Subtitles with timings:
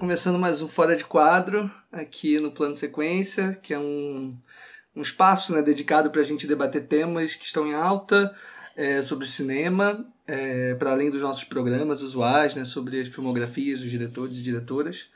[0.00, 4.34] começando mais um Fora de Quadro aqui no Plano Sequência, que é um,
[4.96, 8.34] um espaço né, dedicado para a gente debater temas que estão em alta
[8.74, 13.90] é, sobre cinema, é, para além dos nossos programas usuais, né, sobre as filmografias dos
[13.90, 15.08] diretores e diretoras.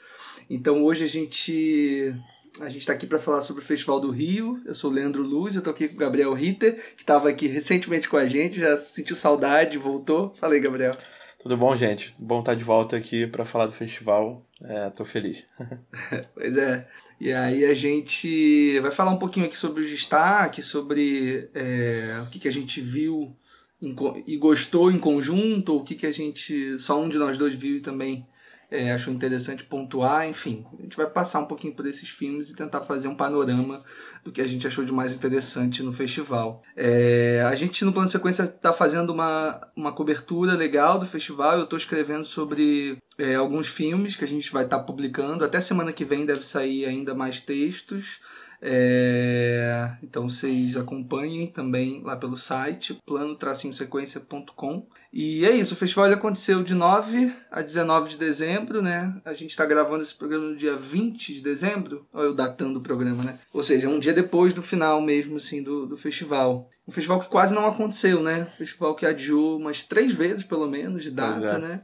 [0.50, 2.14] Então hoje a gente
[2.60, 4.60] a gente está aqui para falar sobre o Festival do Rio.
[4.66, 7.46] Eu sou o Leandro Luz, eu estou aqui com o Gabriel Ritter, que estava aqui
[7.46, 10.34] recentemente com a gente, já sentiu saudade, voltou.
[10.38, 10.92] Falei, Gabriel.
[11.44, 12.14] Tudo bom, gente?
[12.18, 14.42] Bom estar de volta aqui para falar do festival.
[14.66, 15.44] É, tô feliz.
[16.34, 16.88] pois é.
[17.20, 22.30] E aí a gente vai falar um pouquinho aqui sobre os destaques, sobre é, o
[22.30, 23.36] que, que a gente viu
[23.80, 23.94] em,
[24.26, 26.78] e gostou em conjunto, o que, que a gente.
[26.78, 28.26] só um de nós dois viu e também
[28.70, 30.66] é, achou interessante pontuar, enfim.
[30.78, 33.78] A gente vai passar um pouquinho por esses filmes e tentar fazer um panorama
[34.24, 36.62] do que a gente achou de mais interessante no festival.
[36.74, 41.58] É, a gente, no Plano Sequência, está fazendo uma, uma cobertura legal do festival.
[41.58, 45.44] Eu estou escrevendo sobre é, alguns filmes que a gente vai estar tá publicando.
[45.44, 48.20] Até semana que vem deve sair ainda mais textos.
[48.66, 54.86] É, então vocês acompanhem também lá pelo site plano-sequência.com.
[55.12, 59.14] E é isso, o festival aconteceu de 9 a 19 de dezembro, né?
[59.22, 62.82] A gente está gravando esse programa no dia 20 de dezembro, ou eu datando o
[62.82, 63.38] programa, né?
[63.52, 66.70] Ou seja, um dia depois do final mesmo, assim, do, do festival.
[66.88, 68.48] Um festival que quase não aconteceu, né?
[68.54, 71.58] Um festival que adiou umas três vezes, pelo menos, de data, é.
[71.58, 71.82] né?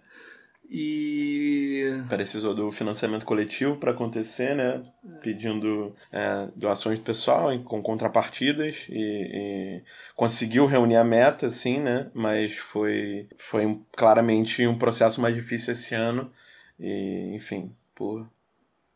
[0.70, 2.00] E.
[2.08, 4.80] Precisou do financiamento coletivo para acontecer, né?
[5.20, 9.82] Pedindo é, doações do pessoal com contrapartidas e, e,
[10.14, 12.08] conseguiu reunir a meta, sim, né?
[12.14, 16.30] Mas foi, foi claramente um processo mais difícil esse ano.
[16.78, 18.24] E, enfim, por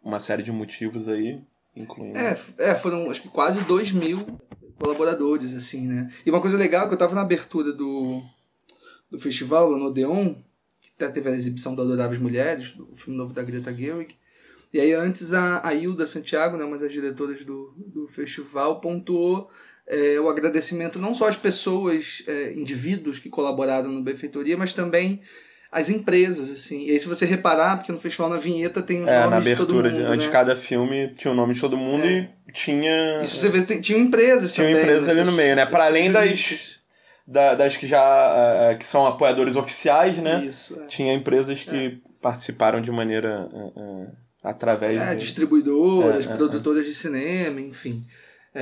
[0.01, 1.41] uma série de motivos aí,
[1.75, 2.17] incluindo.
[2.17, 4.25] É, é foram acho que quase 2 mil
[4.79, 6.09] colaboradores, assim, né?
[6.25, 8.23] E uma coisa legal é que eu tava na abertura do,
[9.11, 10.37] do festival, lá no Odeon
[10.97, 14.15] até teve a exibição do Adoráveis Mulheres, do filme novo da Greta Gerwig.
[14.73, 19.51] E aí antes a, a Hilda Santiago, né, uma das diretoras do, do festival, pontuou
[19.87, 25.21] é, o agradecimento não só às pessoas, é, indivíduos que colaboraram no Benfeitoria, mas também
[25.71, 26.87] às empresas, assim.
[26.87, 29.37] E aí se você reparar, porque no festival na vinheta tem os é, nomes na
[29.37, 30.17] abertura, de todo mundo, de, né?
[30.17, 32.31] de cada filme tinha o nome de todo mundo é.
[32.49, 33.21] e tinha...
[33.23, 34.81] E se você vê, tem, tinham empresas tinha também.
[34.81, 35.21] Tinha empresas né?
[35.21, 35.67] ali no meio, né?
[35.67, 36.79] Para além das
[37.27, 40.45] da, das que já uh, que são apoiadores oficiais, né?
[40.45, 40.87] Isso, é.
[40.87, 41.97] Tinha empresas que é.
[42.21, 44.09] participaram de maneira uh,
[44.43, 48.05] através é, de distribuidoras, produtoras de cinema, enfim.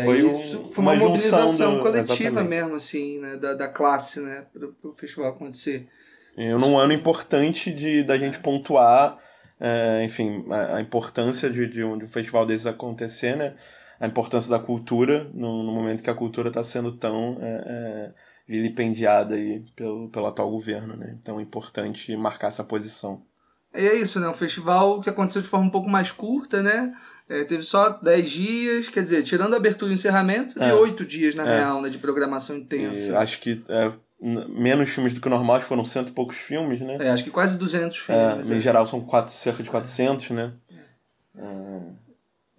[0.04, 2.48] foi, isso, foi uma, uma mobilização do, coletiva exatamente.
[2.48, 3.36] mesmo, assim, né?
[3.36, 4.46] da, da classe, né?
[4.52, 5.88] Para o festival acontecer.
[6.36, 9.18] E num ano importante de da gente pontuar,
[9.60, 13.54] é, enfim, a, a importância de, de, um, de um festival desses acontecer, né?
[13.98, 18.10] A importância da cultura no, no momento que a cultura está sendo tão é,
[18.46, 21.16] vilipendiada aí pelo, pelo atual governo, né?
[21.20, 23.22] Então é importante marcar essa posição.
[23.74, 24.28] E é isso, né?
[24.28, 26.92] Um festival que aconteceu de forma um pouco mais curta, né?
[27.28, 30.68] É, teve só 10 dias, quer dizer, tirando a abertura e o encerramento, É.
[30.68, 31.56] e 8 dias, na É.
[31.58, 31.88] real, né?
[31.88, 33.12] De programação intensa.
[33.12, 36.12] E acho que é, menos filmes do que o normal, acho que foram cento e
[36.12, 36.98] poucos filmes, né?
[37.00, 38.50] É, acho que quase 200 É, filmes.
[38.50, 38.60] em é.
[38.60, 40.52] geral são quatro, cerca de 400, né?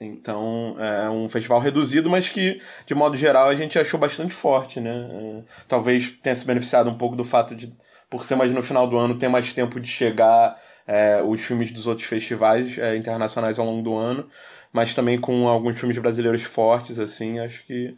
[0.05, 4.79] Então é um festival reduzido, mas que, de modo geral, a gente achou bastante forte,
[4.79, 5.09] né?
[5.11, 7.73] É, talvez tenha se beneficiado um pouco do fato de,
[8.09, 11.71] por ser mais no final do ano, ter mais tempo de chegar é, os filmes
[11.71, 14.29] dos outros festivais é, internacionais ao longo do ano,
[14.71, 17.95] mas também com alguns filmes brasileiros fortes, assim, acho que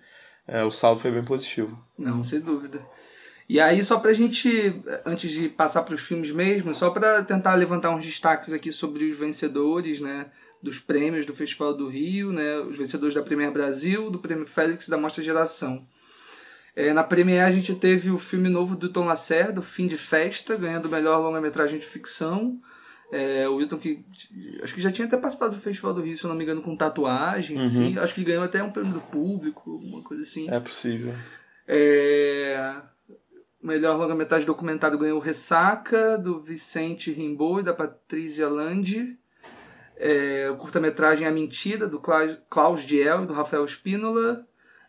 [0.48, 1.78] é, o saldo foi bem positivo.
[1.98, 2.80] Não, sem dúvida.
[3.48, 7.54] E aí, só pra gente, antes de passar para os filmes mesmo, só para tentar
[7.54, 10.28] levantar uns destaques aqui sobre os vencedores, né?
[10.62, 12.58] Dos prêmios do Festival do Rio, né?
[12.60, 15.86] Os vencedores da Premier Brasil, do Prêmio Félix e da Mostra Geração.
[16.76, 19.98] É, na Premier a gente teve o filme novo do Tom Lacerda, o Fim de
[19.98, 22.60] Festa, ganhando o melhor longa-metragem de ficção.
[23.12, 24.04] É, o Wilton que
[24.64, 26.62] acho que já tinha até participado do Festival do Rio, se eu não me engano,
[26.62, 27.64] com tatuagem, Uhum.
[27.64, 27.98] assim.
[28.00, 30.50] Acho que ganhou até um prêmio do público, alguma coisa assim.
[30.50, 31.14] É possível.
[31.68, 32.76] É...
[33.62, 39.18] Melhor longa-metragem documentário ganhou Ressaca, do Vicente Rimbaud e da Patrícia Landi.
[39.98, 40.50] É...
[40.52, 44.46] o Curta-metragem A Mentira, do Cla- Klaus Diel e do Rafael Spínola.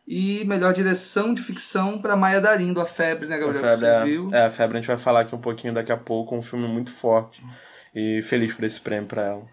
[0.08, 3.62] E melhor direção de ficção para Maia Darim, do A Febre, né, A Gabriel?
[3.62, 5.96] febre, Você é, é, a febre a gente vai falar aqui um pouquinho daqui a
[5.96, 7.42] pouco, um filme muito forte.
[7.92, 9.46] E feliz por esse prêmio pra ela.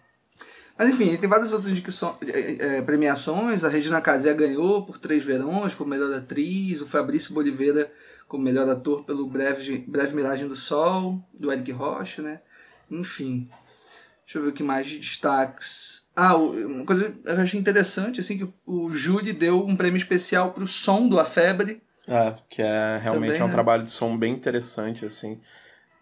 [0.78, 3.64] Mas enfim, tem várias outras indicações, é, é, premiações.
[3.64, 6.82] A Regina Casé ganhou por Três Verões, como melhor atriz.
[6.82, 7.92] O Fabrício Boliveira
[8.28, 12.42] como melhor ator pelo Breve, Breve Miragem do Sol, do Eric Rocha, né?
[12.90, 13.50] Enfim.
[14.26, 16.06] Deixa eu ver o que mais de destaques.
[16.16, 19.98] Ah, o- uma coisa que eu achei interessante, assim, que o júri deu um prêmio
[19.98, 21.82] especial pro som do A Febre.
[22.08, 23.54] É, que é realmente Também, é um né?
[23.54, 25.40] trabalho de som bem interessante, assim.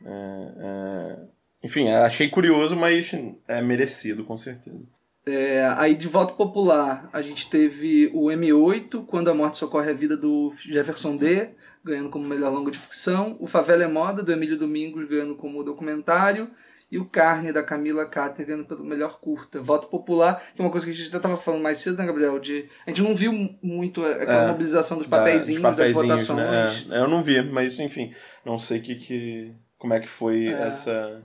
[0.03, 0.09] É,
[0.57, 1.19] é,
[1.63, 3.11] enfim, achei curioso, mas
[3.47, 4.81] é merecido, com certeza.
[5.25, 9.93] É, aí de voto popular, a gente teve o M8, Quando a Morte Socorre a
[9.93, 11.49] Vida, do Jefferson D.,
[11.83, 13.37] ganhando como melhor longa de ficção.
[13.39, 16.49] O Favela é Moda, do Emílio Domingos, ganhando como documentário.
[16.91, 19.61] E o Carne, da Camila Cáter, ganhando pelo melhor curta.
[19.61, 22.05] Voto popular, que é uma coisa que a gente já estava falando mais cedo, né,
[22.05, 22.37] Gabriel?
[22.37, 23.31] De, a gente não viu
[23.63, 26.85] muito aquela é, mobilização dos papeizinhos, da, das votações.
[26.85, 26.97] Né?
[26.97, 28.13] É, eu não vi, mas enfim,
[28.45, 30.67] não sei que, que, como é que foi é.
[30.67, 31.21] essa,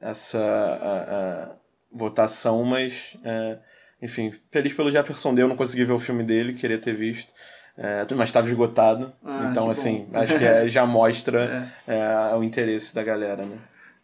[0.00, 1.56] essa a, a
[1.92, 3.58] votação, mas é,
[4.02, 7.32] enfim, feliz pelo Jefferson Deu, não consegui ver o filme dele, queria ter visto.
[7.76, 9.12] É, mas estava esgotado.
[9.24, 10.18] Ah, então, assim, bom.
[10.18, 11.98] acho que é, já mostra é.
[11.98, 12.34] é.
[12.34, 13.56] o interesse da galera, né?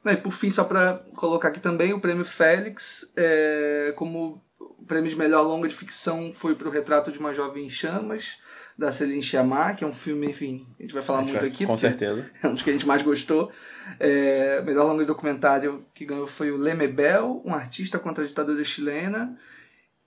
[0.04, 5.10] E por fim, só para colocar aqui também, o prêmio Félix, é, como o prêmio
[5.10, 8.38] de melhor longa de ficção foi para o Retrato de uma Jovem em Chamas,
[8.78, 11.50] da Celine Sciamma, que é um filme, enfim, a gente vai falar gente muito vai,
[11.50, 11.66] aqui.
[11.66, 12.30] Com certeza.
[12.42, 13.52] É um dos que a gente mais gostou.
[13.98, 18.64] É, melhor longa de documentário que ganhou foi o Lemebel, um artista contra a ditadura
[18.64, 19.36] chilena.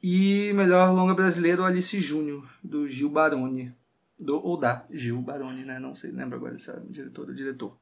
[0.01, 3.73] E melhor longa brasileiro, Alice Júnior, do Gil Baroni.
[4.19, 5.79] Do, ou da Gil Baroni, né?
[5.79, 7.77] Não sei, lembro agora se é o diretor ou diretor.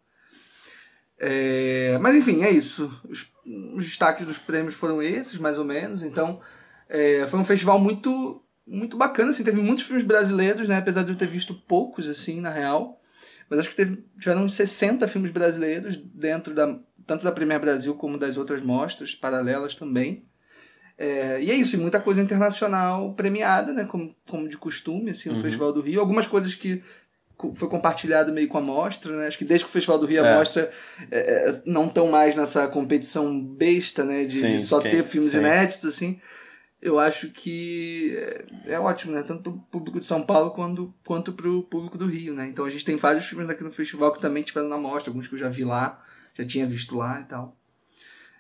[1.24, 2.92] É, mas enfim, é isso.
[3.08, 3.28] Os,
[3.76, 6.02] os, destaques dos prêmios foram esses, mais ou menos.
[6.02, 6.40] Então,
[6.90, 11.10] é, foi um festival muito muito bacana, assim, teve muitos filmes brasileiros, né, apesar de
[11.10, 13.02] eu ter visto poucos, assim, na real,
[13.50, 17.96] mas acho que teve, tiveram uns 60 filmes brasileiros dentro da, tanto da Premier Brasil
[17.96, 20.26] como das outras mostras paralelas também,
[20.98, 25.30] é, e é isso, e muita coisa internacional premiada, né, como, como de costume, assim,
[25.30, 25.42] no uhum.
[25.42, 26.00] Festival do Rio.
[26.00, 26.84] Algumas coisas que
[27.56, 29.28] foi compartilhado meio com a mostra, né?
[29.28, 30.36] Acho que desde que o Festival do Rio a é.
[30.36, 30.72] mostra
[31.10, 34.24] é, é não estão mais nessa competição besta, né?
[34.24, 35.38] De, sim, de só ter filmes sim.
[35.38, 36.20] inéditos, assim.
[36.82, 39.24] Eu acho que é, é ótimo, né?
[39.24, 42.48] Tanto para o público de São Paulo quanto, quanto para o público do Rio, né?
[42.48, 45.28] Então a gente tem vários filmes aqui no festival que também tiveram na mostra, alguns
[45.28, 46.02] que eu já vi lá,
[46.34, 47.58] já tinha visto lá e tal.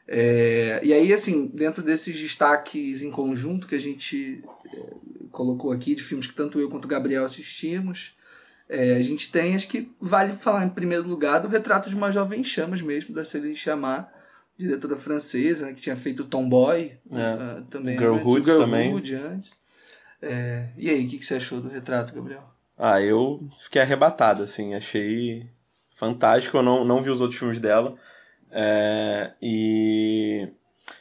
[0.07, 4.44] É, e aí, assim, dentro desses destaques em conjunto que a gente
[5.31, 8.15] colocou aqui, de filmes que tanto eu quanto o Gabriel assistimos,
[8.71, 12.09] é, a gente tem, acho que vale falar em primeiro lugar do Retrato de uma
[12.09, 14.07] Jovem Chamas mesmo, da Céline Sciamma,
[14.57, 17.59] diretora francesa, né, que tinha feito Tomboy é.
[17.59, 17.97] uh, também.
[17.97, 19.33] Girlhood antes, Girlhood também.
[19.33, 19.59] antes.
[20.21, 22.44] É, e aí, o que, que você achou do retrato, Gabriel?
[22.77, 25.50] Ah, eu fiquei arrebatado, assim, achei
[25.97, 27.95] fantástico, eu não, não vi os outros filmes dela,
[28.50, 30.47] é, e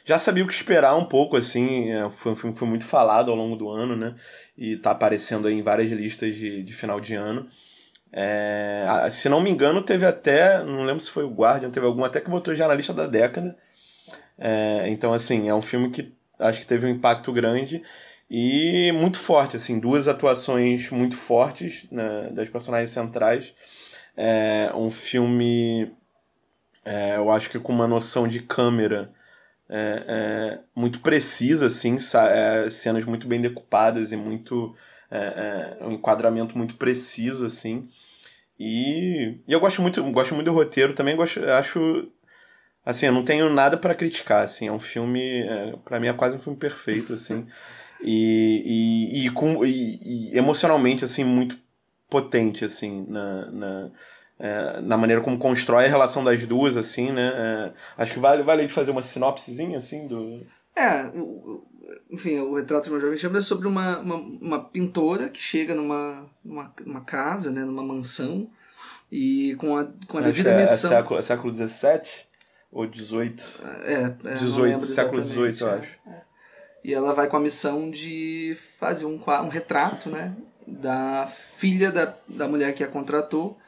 [0.05, 2.85] já sabia o que esperar um pouco, assim, é, foi um filme que foi muito
[2.85, 4.15] falado ao longo do ano, né?
[4.57, 7.47] E tá aparecendo aí em várias listas de, de final de ano.
[8.11, 12.03] É, se não me engano, teve até, não lembro se foi o Guardian, teve algum
[12.03, 13.55] até que botou já na lista da década.
[14.37, 17.83] É, então, assim, é um filme que acho que teve um impacto grande
[18.29, 23.53] e muito forte, assim, duas atuações muito fortes né, das personagens centrais.
[24.17, 25.91] É um filme
[26.83, 29.11] é, eu acho que com uma noção de câmera
[29.73, 34.75] é, é, muito precisa, assim, é, cenas muito bem decupadas e muito
[35.09, 37.87] é, um enquadramento muito preciso, assim.
[38.59, 42.11] E, e eu gosto muito, gosto muito do roteiro, também gosto, acho
[42.85, 46.13] assim, eu não tenho nada para criticar, assim, é um filme, é, para mim é
[46.13, 47.47] quase um filme perfeito, assim,
[48.03, 51.57] e, e, e, com, e, e emocionalmente, assim, muito
[52.09, 53.91] potente, assim, na, na,
[54.41, 57.31] é, na maneira como constrói a relação das duas, assim, né?
[57.31, 57.71] É,
[58.01, 60.41] acho que vale, vale de fazer uma sinopsezinha, assim, do...
[60.75, 61.11] É,
[62.09, 65.75] enfim, o Retrato de uma Jovem Chama é sobre uma, uma, uma, pintora que chega
[65.75, 68.49] numa, numa, numa casa, né, numa mansão,
[69.11, 70.91] e com a, com a devida é, missão...
[70.91, 72.01] É século, é século XVII
[72.71, 73.35] ou XVIII?
[73.83, 75.99] É, é 18, século XVIII, eu acho.
[76.07, 76.21] É.
[76.83, 82.17] E ela vai com a missão de fazer um, um retrato, né, da filha da,
[82.27, 83.59] da mulher que a contratou,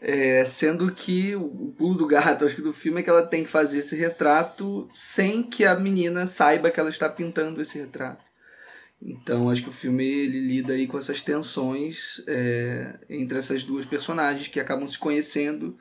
[0.00, 3.44] é, sendo que o pulo do gato, acho que do filme é que ela tem
[3.44, 8.24] que fazer esse retrato sem que a menina saiba que ela está pintando esse retrato.
[9.02, 13.84] Então acho que o filme ele lida aí com essas tensões é, entre essas duas
[13.84, 15.78] personagens que acabam se conhecendo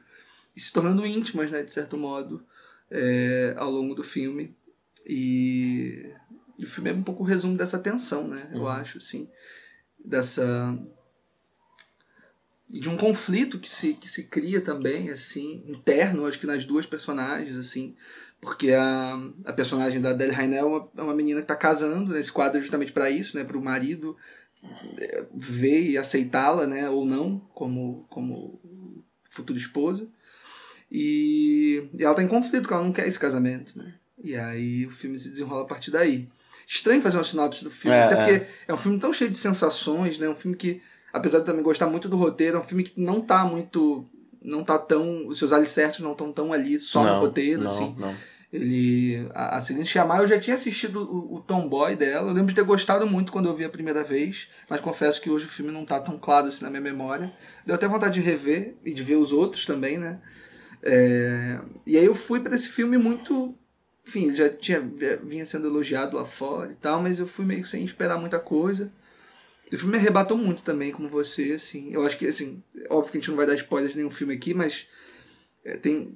[0.55, 2.43] e se tornando íntimas, né, de certo modo,
[2.91, 4.55] é, ao longo do filme.
[5.05, 6.11] E
[6.59, 8.49] o filme é um pouco o resumo dessa tensão, né?
[8.53, 8.67] Eu uhum.
[8.67, 9.27] acho, assim,
[10.03, 10.77] dessa
[12.69, 16.85] de um conflito que se, que se cria também, assim, interno, acho que nas duas
[16.85, 17.95] personagens, assim,
[18.39, 22.13] porque a, a personagem da Adele Rainel é uma, é uma menina que está casando,
[22.13, 24.15] né, esse quadro é justamente para isso, né, para o marido
[24.99, 28.61] é, ver e aceitá-la, né, ou não, como, como
[29.31, 30.07] futura esposa,
[30.91, 34.85] e, e ela está em conflito, porque ela não quer esse casamento, né, e aí
[34.85, 36.29] o filme se desenrola a partir daí.
[36.67, 38.49] Estranho fazer uma sinopse do filme, é, até porque é.
[38.67, 41.87] é um filme tão cheio de sensações, né, um filme que apesar de também gostar
[41.87, 44.07] muito do roteiro, é um filme que não tá muito
[44.41, 45.27] não tá tão.
[45.27, 47.95] Os seus alicerces não estão tão ali só não, no roteiro, não, assim.
[47.97, 48.15] Não.
[48.51, 49.27] Ele.
[49.33, 52.29] A, a seguinte chamar, eu já tinha assistido o, o Tomboy dela.
[52.29, 55.29] Eu lembro de ter gostado muito quando eu vi a primeira vez, mas confesso que
[55.29, 57.31] hoje o filme não tá tão claro assim na minha memória.
[57.65, 60.19] Deu até vontade de rever e de ver os outros também, né?
[60.81, 63.53] É, e aí eu fui para esse filme muito.
[64.07, 64.81] Enfim, ele já tinha,
[65.23, 68.39] vinha sendo elogiado lá fora e tal, mas eu fui meio que sem esperar muita
[68.39, 68.91] coisa.
[69.71, 71.93] O filme me arrebatou muito também, como você, assim.
[71.93, 74.33] Eu acho que, assim, óbvio que a gente não vai dar spoilers de nenhum filme
[74.33, 74.87] aqui, mas
[75.63, 76.15] é, tem...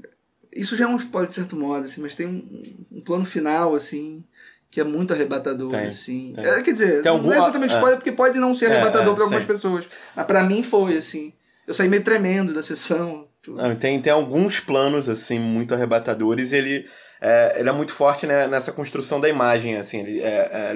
[0.51, 3.75] Isso já é um spoiler de certo modo, assim, mas tem um, um plano final,
[3.75, 4.23] assim,
[4.69, 6.33] que é muito arrebatador, tem, assim.
[6.35, 6.45] Tem.
[6.45, 7.97] É, quer dizer, tem não é exatamente spoiler, é.
[7.97, 9.47] porque pode não ser arrebatador é, para algumas sim.
[9.47, 9.85] pessoas.
[10.15, 10.97] Mas para mim foi, sim.
[10.97, 11.33] assim.
[11.65, 13.27] Eu saí meio tremendo da sessão.
[13.47, 16.85] Não, tem, tem alguns planos, assim, muito arrebatadores e ele
[17.25, 20.75] é, ele é muito forte né, nessa construção da imagem, assim, ele é,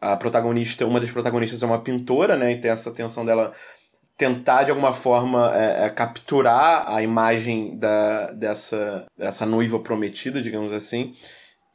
[0.00, 2.52] a protagonista, uma das protagonistas é uma pintora, né?
[2.52, 3.52] E tem essa tensão dela
[4.16, 10.72] tentar de alguma forma é, é, capturar a imagem da, dessa, dessa noiva prometida, digamos
[10.72, 11.14] assim.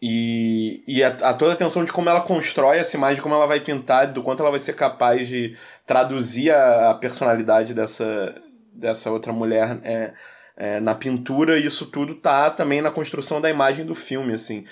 [0.02, 3.48] E, e a, a, toda a atenção de como ela constrói essa imagem, como ela
[3.48, 8.36] vai pintar, do quanto ela vai ser capaz de traduzir a, a personalidade dessa,
[8.74, 10.14] dessa outra mulher é,
[10.56, 14.66] é, na pintura, isso tudo tá também na construção da imagem do filme, assim.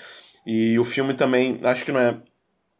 [0.46, 2.16] E o filme também, acho que não é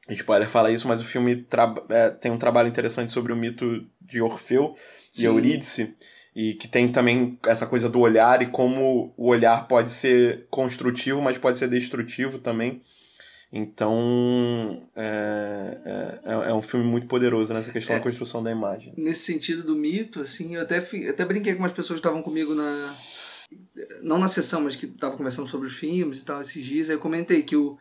[0.07, 1.47] a gente pode falar isso, mas o filme
[1.89, 4.77] é, tem um trabalho interessante sobre o mito de Orfeu
[5.11, 5.23] Sim.
[5.23, 5.95] e Eurídice,
[6.37, 11.23] e que tem também essa coisa do olhar e como o olhar pode ser construtivo,
[11.23, 12.83] mas pode ser destrutivo também.
[13.57, 15.79] Então, é,
[16.25, 18.93] é, é um filme muito poderoso nessa questão é, da construção da imagem.
[18.99, 22.53] Nesse sentido do mito, assim, eu até, até brinquei com umas pessoas que estavam comigo
[22.53, 22.95] na...
[24.03, 26.97] Não na sessão, mas que estavam conversando sobre os filmes e tal, esses dias, aí
[26.97, 27.79] eu comentei que o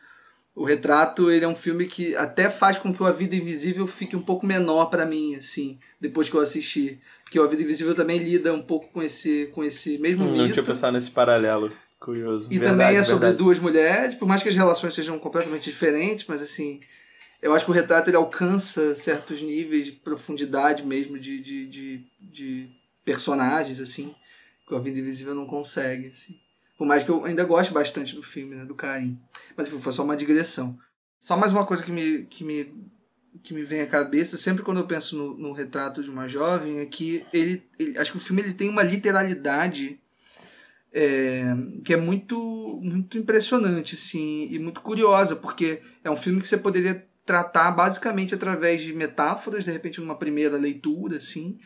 [0.55, 3.87] o Retrato, ele é um filme que até faz com que o A Vida Invisível
[3.87, 6.99] fique um pouco menor para mim, assim, depois que eu assisti.
[7.23, 10.31] Porque o A Vida Invisível também lida um pouco com esse, com esse mesmo hum,
[10.31, 10.43] mito.
[10.43, 11.71] Não tinha pensado nesse paralelo.
[11.99, 12.47] Curioso.
[12.51, 13.37] E verdade, também é sobre verdade.
[13.37, 16.81] duas mulheres, por mais que as relações sejam completamente diferentes, mas assim,
[17.41, 22.05] eu acho que o retrato ele alcança certos níveis de profundidade mesmo de, de, de,
[22.19, 22.69] de
[23.03, 24.13] personagens, assim,
[24.67, 26.37] que o A Vida Invisível não consegue, assim.
[26.77, 29.19] Por mais que eu ainda goste bastante do filme, né, do Caim.
[29.55, 30.77] Mas enfim, foi só uma digressão.
[31.21, 32.73] Só mais uma coisa que me, que me,
[33.41, 36.79] que me vem à cabeça, sempre quando eu penso no, no retrato de uma jovem,
[36.79, 39.99] é que ele, ele, acho que o filme ele tem uma literalidade
[40.91, 41.43] é,
[41.83, 46.57] que é muito, muito impressionante, assim, e muito curiosa, porque é um filme que você
[46.57, 51.57] poderia tratar basicamente através de metáforas, de repente numa primeira leitura, assim,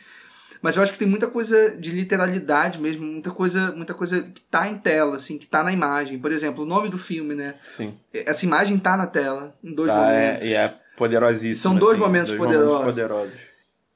[0.61, 4.41] mas eu acho que tem muita coisa de literalidade mesmo, muita coisa, muita coisa que
[4.41, 6.19] tá em tela, assim, que tá na imagem.
[6.19, 7.55] Por exemplo, o nome do filme, né?
[7.65, 7.97] Sim.
[8.13, 10.45] Essa imagem tá na tela, em dois tá, momentos.
[10.45, 11.61] É, e é poderosíssimo.
[11.61, 12.71] São dois assim, momentos dois poderosos.
[12.71, 13.47] Momentos poderosos.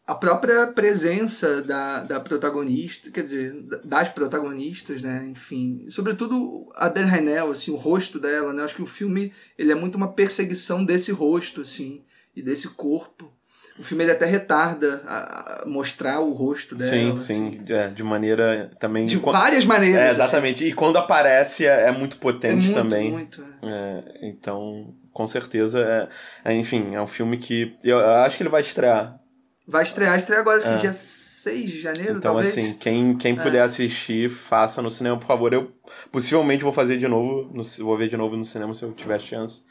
[0.05, 5.27] A própria presença da, da protagonista, quer dizer, das protagonistas, né?
[5.31, 8.61] Enfim, sobretudo a Adele Haenel, assim, o rosto dela, né?
[8.61, 12.03] Eu acho que o filme ele é muito uma perseguição desse rosto, assim,
[12.35, 13.31] e desse corpo
[13.81, 16.91] o filme ele até retarda a, a mostrar o rosto dela.
[16.91, 17.53] Sim, assim.
[17.53, 19.07] sim, é, de maneira também.
[19.07, 19.99] De várias maneiras.
[19.99, 20.63] É, exatamente.
[20.63, 20.71] Assim.
[20.71, 23.11] E quando aparece é, é muito potente é muito, também.
[23.11, 24.19] Muito, é.
[24.21, 26.07] então, com certeza,
[26.45, 29.19] é, enfim, é um filme que eu, eu acho que ele vai estrear.
[29.67, 32.49] Vai estrear, estreia agora, acho que dia 6 de janeiro, então, talvez.
[32.49, 35.51] assim, quem, quem puder assistir, faça no cinema, por favor.
[35.51, 35.71] Eu
[36.11, 39.19] possivelmente vou fazer de novo, no, vou ver de novo no cinema se eu tiver
[39.19, 39.63] chance.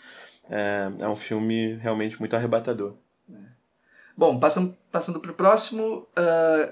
[0.51, 2.97] É, é um filme realmente muito arrebatador.
[4.21, 6.71] Bom, passando, passando para o próximo, uh,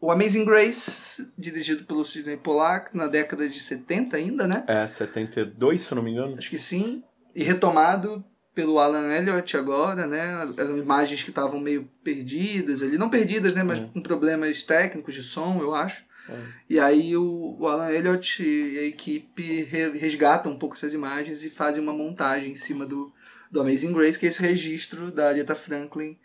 [0.00, 4.64] o Amazing Grace, dirigido pelo Sidney Pollack, na década de 70 ainda, né?
[4.66, 6.38] É, 72, se não me engano.
[6.38, 7.04] Acho que sim.
[7.34, 8.24] E retomado
[8.54, 10.50] pelo Alan Elliott agora, né?
[10.56, 12.96] Eram imagens que estavam meio perdidas ali.
[12.96, 13.62] Não perdidas, né?
[13.62, 13.90] Mas é.
[13.92, 16.02] com problemas técnicos de som, eu acho.
[16.30, 16.38] É.
[16.70, 21.50] E aí o, o, Alan Elliott e a equipe resgatam um pouco essas imagens e
[21.50, 23.12] fazem uma montagem em cima do,
[23.50, 26.16] do Amazing Grace, que é esse registro da Aretha Franklin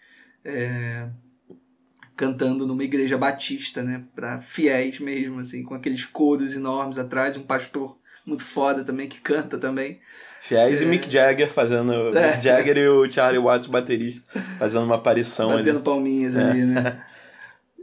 [0.44, 1.08] é,
[2.16, 7.44] cantando numa igreja batista, né, para fiéis mesmo, assim, com aqueles coros enormes atrás, um
[7.44, 10.00] pastor muito foda também que canta também.
[10.42, 10.86] Fiéis é...
[10.86, 12.16] e Mick Jagger fazendo.
[12.16, 12.32] É.
[12.32, 15.84] Mick Jagger e o Charlie Watts, baterista, fazendo uma aparição Batendo ali.
[15.84, 16.44] palminhas é.
[16.44, 17.04] ali, né?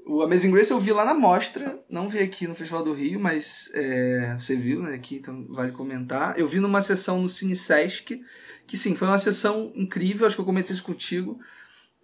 [0.07, 3.21] O Amazing Grace eu vi lá na mostra, não vi aqui no Festival do Rio,
[3.21, 6.39] mas é, você viu, né, aqui, então vale comentar.
[6.39, 8.19] Eu vi numa sessão no Cine Sesc,
[8.67, 11.39] que sim, foi uma sessão incrível, acho que eu comentei isso contigo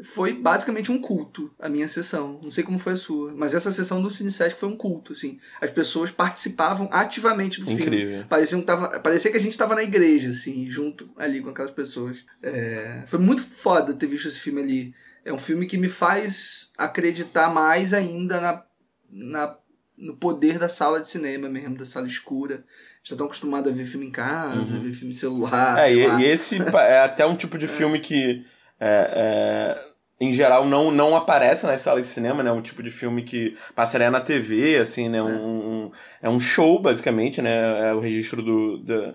[0.03, 2.41] foi basicamente um culto a minha sessão.
[2.43, 5.39] Não sei como foi a sua, mas essa sessão do Cine foi um culto, assim.
[5.61, 8.09] As pessoas participavam ativamente do Incrível.
[8.09, 8.25] filme.
[8.25, 11.71] Parecia, que tava, parecia que a gente estava na igreja, assim, junto ali com aquelas
[11.71, 12.27] pessoas.
[12.43, 14.95] É, foi muito foda ter visto esse filme ali.
[15.25, 18.65] É um filme que me faz acreditar mais ainda na,
[19.11, 19.57] na
[19.97, 22.65] no poder da sala de cinema mesmo, da sala escura.
[23.03, 24.83] Já estão acostumados a ver filme em casa, Uhum.
[24.83, 25.79] ver filme em celular.
[25.79, 28.45] É, e, e esse é até um tipo de filme que,
[28.81, 29.84] é, é,
[30.21, 32.51] em geral, não, não aparece nas salas de cinema, né?
[32.53, 35.21] Um tipo de filme que passaria na TV, assim, né?
[35.23, 35.93] Um, um-
[36.23, 37.89] é um show, basicamente, né?
[37.91, 39.15] É o registro do, da,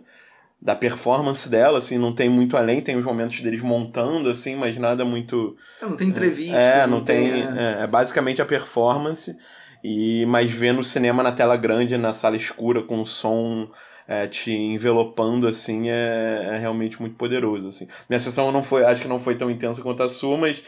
[0.62, 4.78] da performance dela, assim, não tem muito além, tem os momentos deles montando, assim, mas
[4.78, 5.56] nada muito...
[5.82, 6.58] É, não tem entrevistas.
[6.58, 7.44] É, não tem...
[7.44, 7.78] é.
[7.80, 9.36] É, é basicamente a performance,
[9.84, 13.70] e mas ver no cinema na tela grande, na sala escura, com o som
[14.10, 17.88] é, te envelopando, assim, é, é realmente muito poderoso, assim.
[18.10, 20.64] Minha sessão não foi, acho que não foi tão intensa quanto a sua, mas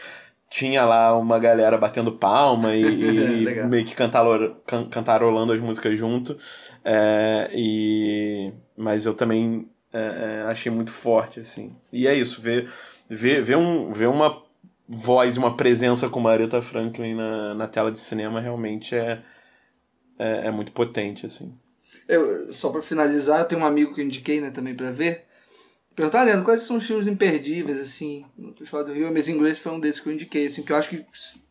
[0.48, 2.82] tinha lá uma galera batendo palma e,
[3.58, 6.38] e meio que cantarol, can- cantarolando as músicas junto,
[6.84, 8.52] é, e...
[8.76, 11.74] Mas eu também é, é, achei muito forte, assim.
[11.92, 12.70] E é isso, ver,
[13.10, 14.40] ver, ver, um, ver uma
[14.88, 19.20] voz uma presença como a Aretha Franklin na, na tela de cinema realmente é,
[20.18, 21.52] é, é muito potente, assim.
[22.14, 25.24] Eu, só pra finalizar, eu tenho um amigo que eu indiquei, né, também pra ver.
[25.94, 29.08] Perguntar, ah, Leandro, quais são os filmes imperdíveis, assim, no Festival do Rio?
[29.08, 31.04] Amazing Grace foi um desses que eu indiquei, assim, que eu acho que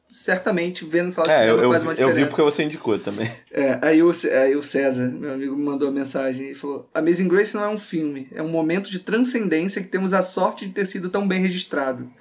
[0.10, 2.20] certamente vendo na sala de É, cinema eu, eu, faz uma eu diferença.
[2.20, 3.32] vi porque você indicou também.
[3.51, 7.27] É, aí, o, aí o César, meu amigo, me mandou uma mensagem e falou: Amazing
[7.27, 10.74] Grace não é um filme, é um momento de transcendência que temos a sorte de
[10.74, 12.12] ter sido tão bem registrado.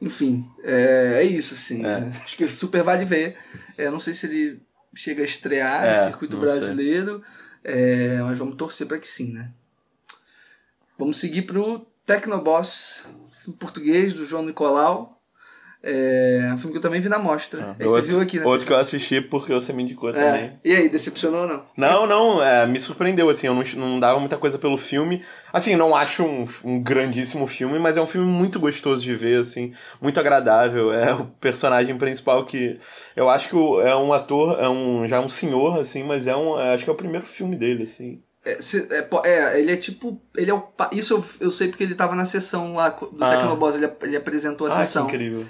[0.00, 1.80] Enfim, é, é isso, assim.
[1.80, 2.00] É.
[2.00, 2.20] né?
[2.22, 3.36] Acho que super vale ver.
[3.78, 4.60] É, não sei se ele
[4.96, 7.22] chega a estrear É, no circuito brasileiro,
[7.62, 9.50] é, mas vamos torcer para que sim, né?
[10.98, 13.04] Vamos seguir pro Tecnoboss,
[13.42, 15.15] filme português do João Nicolau.
[15.82, 17.62] É um filme que eu também vi na mostra.
[17.62, 18.44] Ah, Aí você outro- viu aqui, né?
[18.46, 20.12] Outro que eu assisti porque você me indicou É.
[20.12, 20.52] também.
[20.64, 21.62] E aí, decepcionou ou não?
[21.76, 25.22] Não, não, é, me surpreendeu, assim, eu não, não dava muita coisa pelo filme.
[25.52, 29.40] Assim, não acho um, um grandíssimo filme, mas é um filme muito gostoso de ver,
[29.40, 30.92] assim, muito agradável.
[30.92, 32.80] É o personagem principal que
[33.14, 33.56] eu acho que
[33.86, 36.90] é um ator, é um já um senhor, assim, mas é um, é, acho que
[36.90, 38.20] é o primeiro filme dele, assim.
[38.44, 40.20] É, se- é, é, ele é tipo.
[40.36, 43.30] Ele é o, isso eu, eu sei porque ele tava na sessão lá do Ah.
[43.30, 45.06] Tecnoboss, ele, ele apresentou a Ah, que sessão.
[45.08, 45.44] incrível.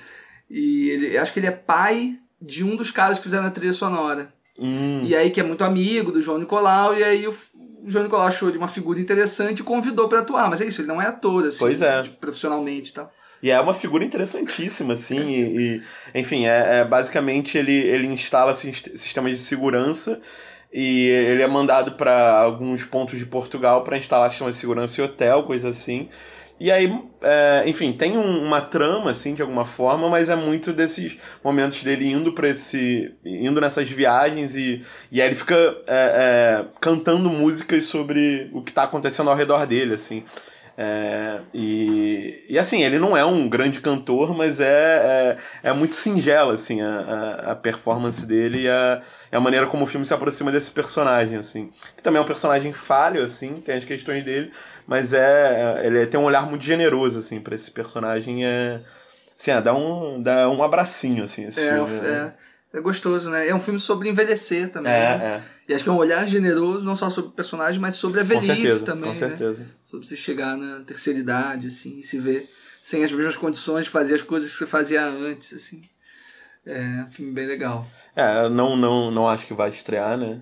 [0.49, 3.73] E ele, acho que ele é pai de um dos caras que fizeram a trilha
[3.73, 4.33] sonora.
[4.59, 7.33] Hum, E aí, que é muito amigo do João Nicolau, e aí o,
[7.85, 10.49] o João Nicolau achou ele uma figura interessante e convidou pra atuar.
[10.49, 12.03] Mas é isso, ele não é ator, assim, Pois é.
[12.21, 13.13] profissionalmente e tal.
[13.43, 15.59] E é uma figura interessantíssima, assim, e,
[16.15, 20.21] e, enfim, é, é basicamente ele, ele instala sist- sistemas de segurança
[20.73, 25.05] e ele é mandado para alguns pontos de Portugal para instalar sistemas de segurança em
[25.05, 26.09] hotel, coisa assim.
[26.59, 26.91] E aí,
[27.21, 31.83] é, enfim, tem um- uma trama, assim, de alguma forma, mas é muito desses momentos
[31.83, 33.15] dele indo para esse.
[33.25, 38.71] indo nessas viagens e, e aí ele fica é, é, cantando músicas sobre o que
[38.71, 40.25] está acontecendo ao redor dele, assim.
[40.79, 45.95] É, e, e assim, ele não é um grande cantor, mas é, é, é muito
[45.95, 46.89] singela assim, a,
[47.47, 49.01] a, a performance dele e a,
[49.33, 51.39] a maneira como o filme se aproxima desse personagem.
[51.39, 51.71] Assim.
[51.97, 54.53] Que também é um personagem falho, assim, tem as questões dele,
[54.87, 58.45] mas é, ele tem um olhar muito generoso assim, para esse personagem.
[58.45, 58.81] É,
[59.39, 62.01] assim, é, dá, um, dá um abracinho assim, esse É, filme.
[62.01, 62.35] né?
[62.75, 63.49] é, é gostoso, né?
[63.49, 64.93] É um filme sobre envelhecer também.
[64.93, 65.43] É, né?
[65.53, 68.21] é, E acho que é um olhar generoso, não só sobre o personagem, mas sobre
[68.21, 69.05] a velhice certeza, também.
[69.05, 69.15] com né?
[69.15, 69.67] certeza.
[69.85, 72.49] sobre você chegar na terceira idade, assim, e se ver
[72.83, 75.83] sem as mesmas condições de fazer as coisas que você fazia antes, assim.
[76.65, 77.87] É um filme bem legal.
[78.15, 80.41] É, não, não, não acho que vai estrear, né?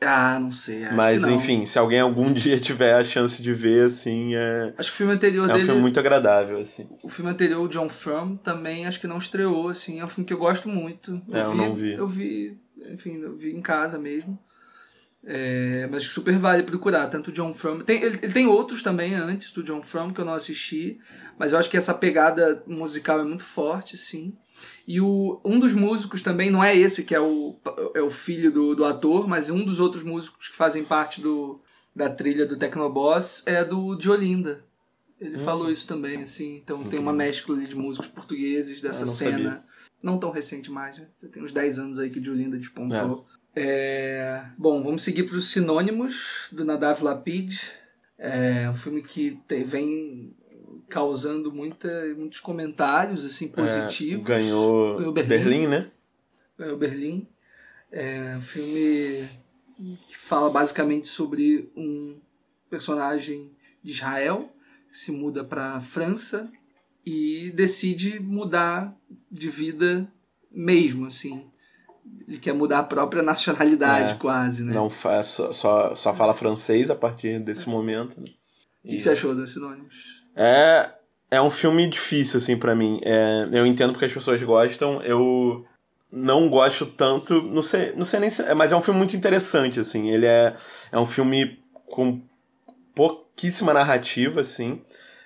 [0.00, 0.88] Ah, não sei.
[0.92, 4.94] Mas enfim, se alguém algum dia tiver a chance de ver, assim, é, Acho que
[4.94, 5.66] o filme anterior é um dele.
[5.66, 6.88] filme muito agradável, assim.
[7.02, 10.00] O filme anterior, o John Frum, também acho que não estreou, assim.
[10.00, 11.20] É um filme que eu gosto muito.
[11.30, 11.92] É, eu não vi.
[11.92, 12.58] Eu vi,
[12.90, 14.38] enfim, eu vi em casa mesmo.
[15.22, 17.80] É, mas que super vale procurar, tanto o John Frum.
[17.80, 20.98] Tem, ele, ele tem outros também antes do John Frum que eu não assisti,
[21.38, 24.34] mas eu acho que essa pegada musical é muito forte, assim.
[24.86, 27.56] E o, um dos músicos também, não é esse que é o,
[27.94, 31.60] é o filho do, do ator, mas um dos outros músicos que fazem parte do,
[31.94, 34.64] da trilha do Tecnoboss é do de Olinda.
[35.20, 35.40] Ele Hum.
[35.40, 36.56] falou isso também, assim.
[36.56, 39.38] Então tem uma mescla de músicos portugueses dessa Ah, não cena.
[39.50, 39.62] sabia.
[40.02, 41.06] Não tão recente mais, né?
[41.22, 43.26] Já tem uns 10 anos aí que de Olinda despontou.
[43.28, 43.39] É,
[44.56, 47.58] Bom, vamos seguir para os sinônimos do Nadav Lapid.
[48.18, 50.34] É um filme que te- vem
[50.88, 54.24] causando muita, muitos comentários assim positivos.
[54.24, 55.66] É, ganhou Ganhou Berlim, Berlim.
[55.66, 55.90] né?
[56.58, 57.26] Ganhou Berlim.
[57.90, 59.28] É um filme
[60.08, 62.20] que fala basicamente sobre um
[62.68, 63.50] personagem
[63.82, 64.52] de Israel
[64.90, 66.50] que se muda para a França
[67.04, 68.94] e decide mudar
[69.30, 70.06] de vida
[70.50, 71.50] mesmo, assim.
[72.28, 74.16] Ele quer mudar a própria nacionalidade, É.
[74.16, 74.72] quase, né?
[74.72, 78.20] Não só, só, só fala francês a partir desse momento.
[78.20, 78.28] né?
[78.84, 80.22] O que, que você achou dos sinônimos?
[80.36, 80.90] É,
[81.30, 83.00] é um filme difícil, assim, pra mim.
[83.02, 85.02] É, eu entendo porque as pessoas gostam.
[85.02, 85.66] Eu,
[86.12, 89.78] não gosto tanto, não sei, não sei nem se, mas é um filme muito interessante,
[89.78, 90.56] assim, ele é,
[90.90, 92.20] é um filme com
[92.94, 94.82] pouquíssima narrativa, assim,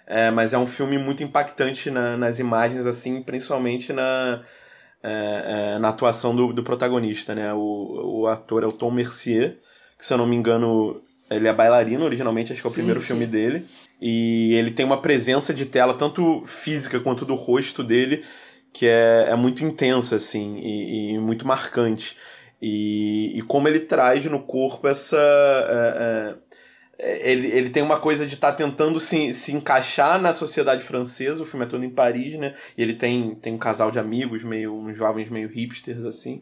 [0.06, 4.42] é, mas é um filme muito impactante na, nas imagens, assim, principalmente na,
[5.04, 9.58] é, é, na atuação do, do protagonista, né, o, o ator é o Tom Mercier,
[9.98, 12.76] que se eu não me engano, ele é bailarino originalmente, acho que é o sim,
[12.76, 13.08] primeiro sim.
[13.08, 13.66] filme dele,
[14.00, 18.24] e ele tem uma presença de tela, tanto física quanto do rosto dele,
[18.72, 22.16] que é, é muito intensa, assim, e, e muito marcante.
[22.60, 25.18] E, e, como ele traz no corpo essa.
[25.18, 26.34] É, é,
[26.98, 31.42] ele, ele tem uma coisa de estar tá tentando se, se encaixar na sociedade francesa,
[31.42, 32.54] o filme é todo em Paris, né?
[32.76, 36.40] E ele tem, tem um casal de amigos, meio uns jovens meio hipsters, assim.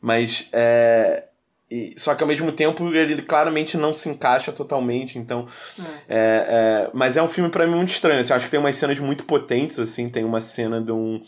[0.00, 0.48] Mas.
[0.52, 1.24] É,
[1.70, 5.46] e, só que ao mesmo tempo ele claramente não se encaixa totalmente, então.
[5.78, 5.82] É.
[5.82, 8.20] É, é mas é um filme para mim muito estranho.
[8.20, 10.08] Assim, acho que tem umas cenas muito potentes, assim.
[10.08, 11.20] Tem uma cena de um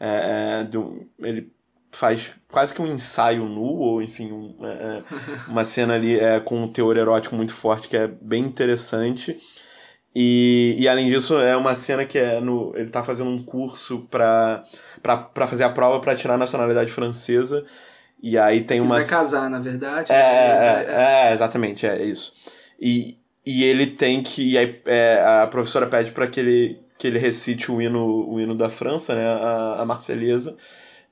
[0.00, 1.52] é, é, do, ele
[1.92, 5.02] faz quase que um ensaio nu, ou enfim, um, é, é
[5.46, 9.38] uma cena ali é, com um teor erótico muito forte que é bem interessante.
[10.14, 12.72] E, e além disso, é uma cena que é no.
[12.74, 14.64] Ele está fazendo um curso para
[15.48, 17.64] fazer a prova para tirar a nacionalidade francesa.
[18.22, 18.96] E aí tem uma.
[18.96, 20.12] Ele vai casar, na verdade.
[20.12, 20.84] É, né?
[20.88, 22.32] é, é, exatamente, é isso.
[22.78, 24.50] E, e ele tem que.
[24.50, 28.38] E aí, é, a professora pede para que ele que ele recite o hino, o
[28.40, 30.56] hino da França, né, a, a Marselhesa.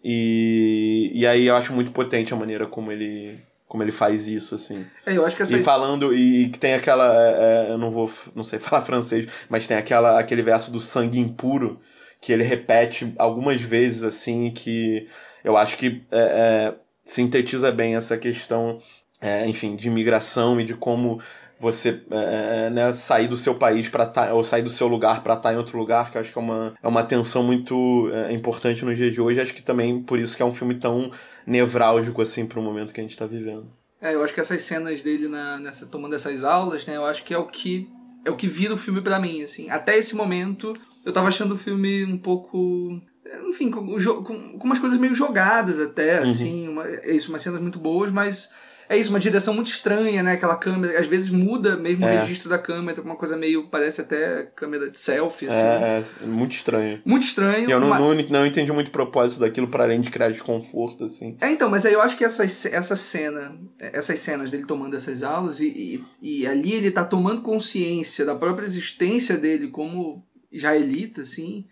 [0.02, 3.38] E, e aí eu acho muito potente a maneira como ele
[3.70, 4.84] como ele faz isso, assim.
[5.06, 5.56] É, eu acho que essa...
[5.56, 9.28] E falando, e que tem aquela, é, é, eu não vou, não sei falar francês,
[9.48, 11.80] mas tem aquela, aquele verso do sangue impuro,
[12.20, 15.06] que ele repete algumas vezes, assim, que
[15.44, 18.80] eu acho que é, é sintetiza bem essa questão,
[19.20, 21.20] é, enfim, de imigração e de como
[21.60, 25.22] você é, é, né, sair do seu país para tá, ou sair do seu lugar
[25.22, 27.42] para estar tá em outro lugar, que eu acho que é uma, é uma tensão
[27.42, 29.40] muito é, importante nos dias de hoje.
[29.40, 31.12] Acho que também por isso que é um filme tão
[31.46, 33.70] nevrálgico assim para o momento que a gente está vivendo.
[34.00, 37.22] É, eu acho que essas cenas dele na, nessa tomando essas aulas, né, eu acho
[37.22, 37.86] que é o que
[38.24, 39.68] é o que vira o filme para mim, assim.
[39.70, 43.00] Até esse momento, eu tava achando o filme um pouco
[43.48, 46.30] enfim, com, com, com umas coisas meio jogadas até, uhum.
[46.30, 48.50] assim, uma, é isso, umas cenas muito boas, mas
[48.90, 50.32] é isso, uma direção muito estranha, né?
[50.32, 52.12] Aquela câmera, às vezes muda mesmo é.
[52.12, 55.56] o registro da câmera, uma coisa meio, parece até câmera de selfie, assim.
[55.56, 57.00] É, é muito estranho.
[57.04, 57.68] Muito estranho.
[57.68, 58.00] E eu não, uma...
[58.00, 61.36] não, não entendi muito o propósito daquilo para além de criar desconforto, assim.
[61.40, 65.22] É, então, mas aí eu acho que essas, essa cena, essas cenas dele tomando essas
[65.22, 71.22] aulas, e, e, e ali ele tá tomando consciência da própria existência dele como israelita,
[71.22, 71.64] assim,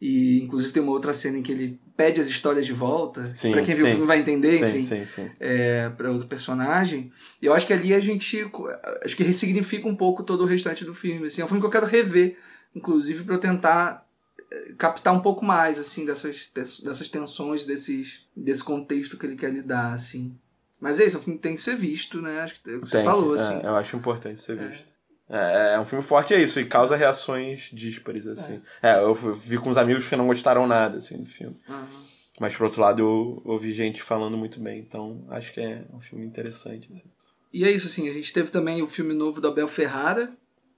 [0.00, 3.22] e inclusive tem uma outra cena em que ele pede as histórias de volta.
[3.22, 3.82] para quem viu sim.
[3.84, 4.80] o filme vai entender, sim, enfim.
[4.80, 5.30] Sim, sim.
[5.38, 7.12] É, para outro personagem.
[7.40, 8.46] E eu acho que ali a gente.
[9.04, 11.26] Acho que ressignifica um pouco todo o restante do filme.
[11.26, 12.36] Assim, é um filme que eu quero rever,
[12.74, 14.06] inclusive, para eu tentar
[14.50, 19.52] é, captar um pouco mais assim dessas, dessas tensões desses desse contexto que ele quer
[19.52, 20.36] lidar assim
[20.84, 22.42] mas é isso, o filme tem que ser visto, né?
[22.42, 23.54] Acho que é o que você tem, falou, assim.
[23.54, 24.68] É, eu acho importante ser é.
[24.68, 24.90] visto.
[24.90, 24.93] É,
[25.36, 28.60] é um filme forte, é isso, e causa reações díspares, assim.
[28.82, 28.92] É.
[28.92, 31.56] é, eu vi com uns amigos que não gostaram nada, assim, do filme.
[31.68, 32.04] Uhum.
[32.40, 36.00] Mas, por outro lado, eu ouvi gente falando muito bem, então acho que é um
[36.00, 37.04] filme interessante, assim.
[37.52, 40.32] E é isso, assim, a gente teve também o filme novo do Abel Ferrara,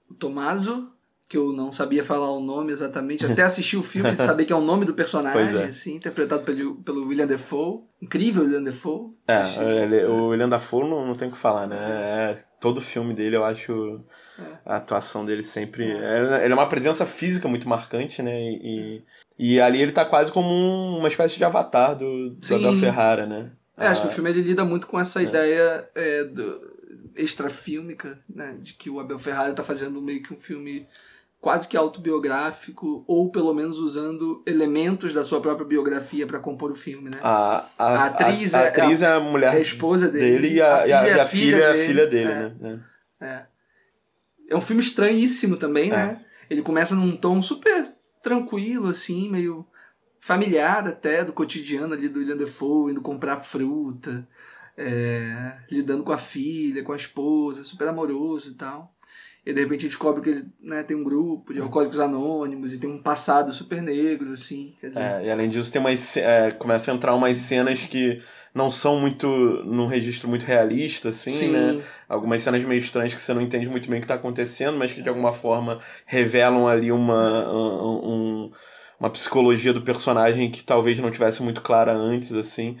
[0.09, 0.91] o Tomaso,
[1.27, 4.53] que eu não sabia falar o nome exatamente, até assisti o filme e saber que
[4.53, 5.65] é o nome do personagem, é.
[5.65, 7.81] assim, interpretado pelo, pelo William Defoe.
[8.01, 9.11] Incrível William Defoe.
[9.27, 11.77] É, ele, o William Defoe não, não tem o que falar, né?
[11.77, 13.99] É, todo filme dele eu acho
[14.39, 14.57] é.
[14.65, 15.83] a atuação dele sempre.
[15.83, 18.39] Ele é uma presença física muito marcante, né?
[18.39, 19.03] E,
[19.37, 23.25] e ali ele tá quase como um, uma espécie de avatar do, do Abel Ferrara,
[23.25, 23.51] né?
[23.77, 24.13] É, acho que o ah.
[24.13, 25.23] filme ele lida muito com essa é.
[25.25, 26.59] ideia é, do,
[27.15, 28.57] extrafílmica, né?
[28.61, 30.87] De que o Abel Ferrara tá fazendo meio que um filme
[31.39, 36.75] quase que autobiográfico, ou pelo menos usando elementos da sua própria biografia para compor o
[36.75, 37.19] filme, né?
[37.21, 40.55] A, a, a atriz, a, a, atriz é, a, mulher é a esposa dele, dele
[40.55, 42.83] e a, filha, a, filha, filha, dele, filha dele é, né?
[43.19, 43.45] É.
[44.49, 46.19] é um filme estranhíssimo também, né?
[46.21, 46.53] É.
[46.53, 47.87] Ele começa num tom super
[48.23, 49.65] tranquilo, assim, meio
[50.19, 54.27] familiar até, do cotidiano ali do William Defoe, indo comprar fruta,
[54.75, 58.93] é, lidando com a filha, com a esposa, super amoroso e tal.
[59.47, 62.89] E de repente descobre que ele né, tem um grupo de alcoólicos anônimos e tem
[62.89, 64.75] um passado super negro, assim.
[64.81, 64.99] Quer dizer...
[64.99, 68.21] É, e além disso, tem umas, é, começa a entrar umas cenas que
[68.53, 69.25] não são muito
[69.63, 71.51] num registro muito realista, assim, Sim.
[71.51, 71.81] né?
[72.09, 74.91] Algumas cenas meio estranhas que você não entende muito bem o que está acontecendo, mas
[74.91, 78.51] que de alguma forma revelam ali uma, um,
[78.99, 82.75] uma psicologia do personagem que talvez não tivesse muito clara antes, assim.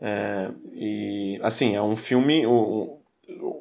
[0.00, 2.46] É, e, assim, é um filme.
[2.46, 3.01] Um,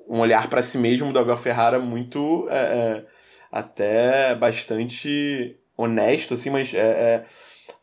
[0.08, 3.06] um olhar para si mesmo do Abel Ferrara muito é, é,
[3.52, 7.26] até bastante honesto assim mas é, é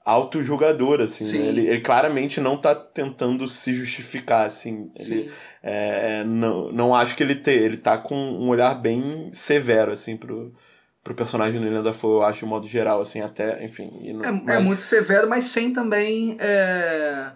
[0.09, 1.39] auto-julgador, assim, né?
[1.39, 5.31] ele, ele, claramente não tá tentando se justificar, assim, ele,
[5.63, 10.17] é, não, não acho que ele te, ele tá com um olhar bem severo, assim,
[10.17, 10.55] pro,
[11.05, 13.91] pro personagem do William Dafoe, eu acho, de modo geral, assim, até, enfim...
[14.15, 14.57] Não, é, mas...
[14.57, 16.39] é, muito severo, mas sem também...
[16.41, 17.33] É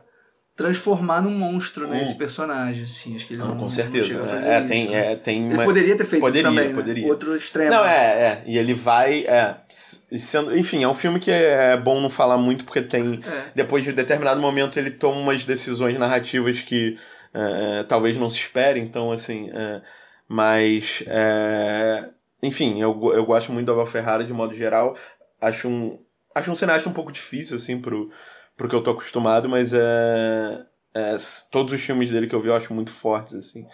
[0.55, 4.51] transformar num monstro, né, esse personagem, assim, acho que ele não, não com certeza, não
[4.51, 6.75] é, é, tem, é, tem ele poderia ter feito poderia, isso também, né?
[6.75, 7.05] poderia.
[7.05, 7.11] Né?
[7.11, 7.71] outro extremo.
[7.71, 12.01] Não, é, é, e ele vai, é, sendo, enfim, é um filme que é bom
[12.03, 13.45] não falar muito porque tem, é.
[13.55, 16.99] depois de determinado momento ele toma umas decisões narrativas que
[17.33, 19.81] é, é talvez não se espere, então, assim, é,
[20.29, 22.11] mas, é,
[22.43, 24.99] enfim, eu, eu gosto muito do Abel Ferrara de modo geral,
[25.41, 25.99] acho um,
[26.35, 28.11] acho um cineasta um pouco difícil, assim, pro
[28.57, 31.17] porque eu tô acostumado, mas é, é,
[31.51, 33.67] todos os filmes dele que eu vi eu acho muito fortes, assim.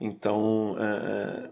[0.00, 1.50] Então, é,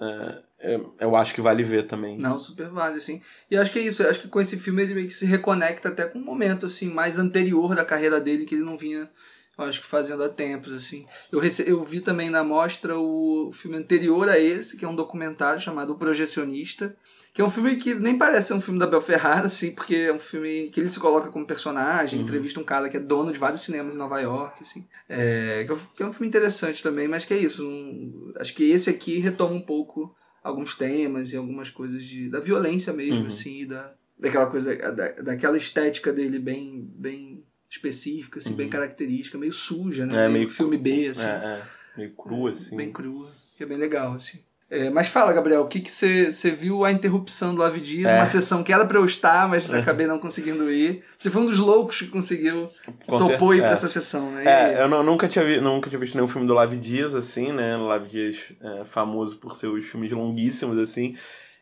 [0.00, 0.42] é,
[0.74, 2.18] é, eu acho que vale ver também.
[2.18, 3.20] Não, super vale, assim.
[3.50, 5.88] E acho que é isso, acho que com esse filme ele meio que se reconecta
[5.88, 9.10] até com um momento, assim, mais anterior da carreira dele, que ele não vinha,
[9.58, 11.06] eu acho que fazendo há tempos, assim.
[11.30, 11.68] Eu, rece...
[11.68, 15.92] eu vi também na mostra o filme anterior a esse, que é um documentário chamado
[15.92, 16.96] O Projecionista,
[17.32, 19.94] que é um filme que nem parece ser um filme da Bel Ferrara, assim, porque
[19.94, 22.24] é um filme que ele se coloca como personagem, uhum.
[22.24, 24.86] entrevista um cara que é dono de vários cinemas em Nova York, assim.
[25.08, 27.66] É, que é um é filme interessante também, mas que é isso.
[27.66, 30.14] Um, acho que esse aqui retoma um pouco
[30.44, 33.26] alguns temas e algumas coisas de, da violência mesmo, uhum.
[33.26, 38.56] assim, da, daquela coisa, da, daquela estética dele bem, bem específica, assim, uhum.
[38.56, 40.12] bem característica, meio suja, né?
[40.14, 41.24] É, meio, meio filme B, assim.
[41.24, 41.62] É, é.
[41.96, 42.76] Meio crua, assim.
[42.76, 44.40] Bem crua, que é bem legal, assim.
[44.72, 48.16] É, mas fala, Gabriel, o que você viu a interrupção do Lavi Dias, é.
[48.16, 49.78] uma sessão que era para eu estar, mas é.
[49.78, 51.04] acabei não conseguindo ir.
[51.18, 52.70] Você foi um dos loucos que conseguiu,
[53.06, 53.64] Com topou ir é.
[53.64, 54.44] para essa sessão, né?
[54.46, 57.52] É, eu não, nunca, tinha vi, nunca tinha visto nenhum filme do Lavi Dias, assim,
[57.52, 57.76] né?
[57.76, 61.16] O Dias é famoso por seus filmes longuíssimos, assim.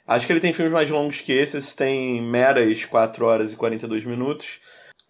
[0.07, 4.05] Acho que ele tem filmes mais longos que esses, tem meras 4 horas e 42
[4.05, 4.61] minutos.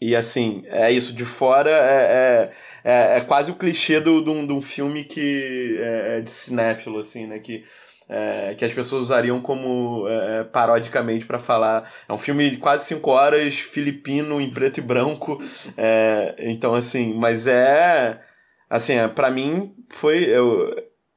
[0.01, 2.51] E assim, é isso, de fora é,
[2.83, 6.21] é, é, é quase o clichê de do, do, do um filme que é, é
[6.23, 7.39] de cinéfilo, assim, né?
[7.39, 7.63] Que
[8.11, 11.91] é, que as pessoas usariam como é, é parodicamente para falar.
[12.09, 15.41] É um filme de quase cinco horas, filipino, em preto e branco.
[15.77, 18.21] É, então, assim, mas é.
[18.69, 20.25] Assim, é, para mim, foi.
[20.25, 20.75] Eu,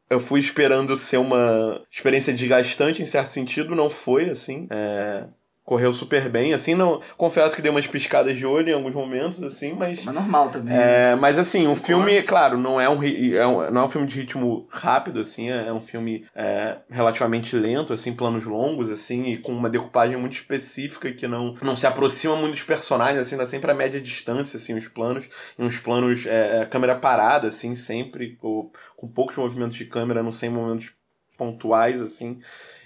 [0.10, 4.68] eu fui esperando ser uma experiência desgastante em certo sentido, não foi, assim.
[4.70, 5.26] É,
[5.64, 9.42] correu super bem, assim, não confesso que dei umas piscadas de olho em alguns momentos,
[9.42, 10.04] assim, mas...
[10.04, 10.76] Mas normal também.
[10.76, 14.06] É, mas assim, o filme, claro, não é, um, é um, não é um filme
[14.06, 19.38] de ritmo rápido, assim, é, um filme é, relativamente lento, assim, planos longos, assim, e
[19.38, 23.46] com uma decupagem muito específica que não, não se aproxima muito dos personagens, assim, dá
[23.46, 27.74] sempre a média distância, assim, os planos, e uns planos, é, é câmera parada, assim,
[27.74, 30.92] sempre, ou, com poucos movimentos de câmera, não sei, momentos
[31.38, 32.40] pontuais, assim,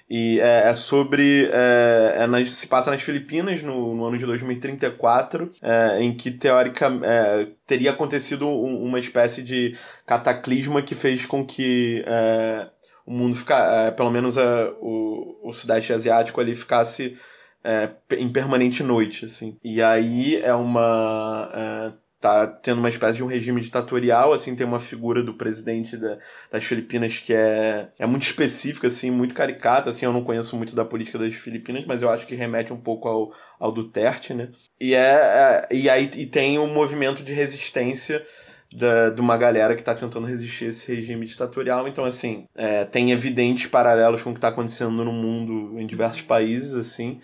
[0.09, 1.49] e é, é sobre.
[1.51, 6.31] É, é nas, se passa nas Filipinas no, no ano de 2034, é, em que
[6.31, 12.69] teoricamente é, teria acontecido um, uma espécie de cataclisma que fez com que é,
[13.05, 13.91] o mundo ficasse.
[13.95, 17.17] pelo menos o, o Sudeste Asiático ali ficasse
[18.17, 19.25] em permanente noite.
[19.25, 19.57] assim.
[19.61, 24.79] E aí é uma tá tendo uma espécie de um regime ditatorial, assim, tem uma
[24.79, 26.17] figura do presidente da,
[26.51, 30.75] das Filipinas que é, é muito específica, assim, muito caricata, assim, eu não conheço muito
[30.75, 34.49] da política das Filipinas, mas eu acho que remete um pouco ao, ao Duterte, né?
[34.79, 38.25] E, é, é e aí e tem um movimento de resistência
[38.73, 41.87] da, de uma galera que está tentando resistir a esse regime ditatorial.
[41.87, 46.21] Então, assim, é, tem evidentes paralelos com o que está acontecendo no mundo em diversos
[46.21, 47.19] países, assim.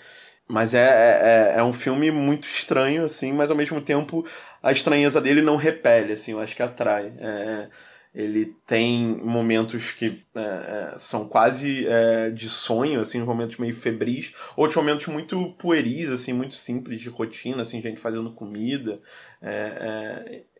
[0.48, 4.26] Mas é, é, é um filme muito estranho, assim, mas ao mesmo tempo
[4.64, 7.14] a estranheza dele não repele, assim, eu acho que atrai.
[7.20, 7.68] É,
[8.16, 14.34] ele tem momentos que é, é, são quase é, de sonho, assim, momentos meio febris,
[14.56, 19.02] outros momentos muito pueris, assim, muito simples de rotina, assim, gente fazendo comida,
[19.42, 19.52] é,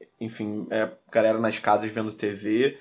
[0.02, 0.68] é, enfim,
[1.10, 2.78] galera nas casas vendo TV.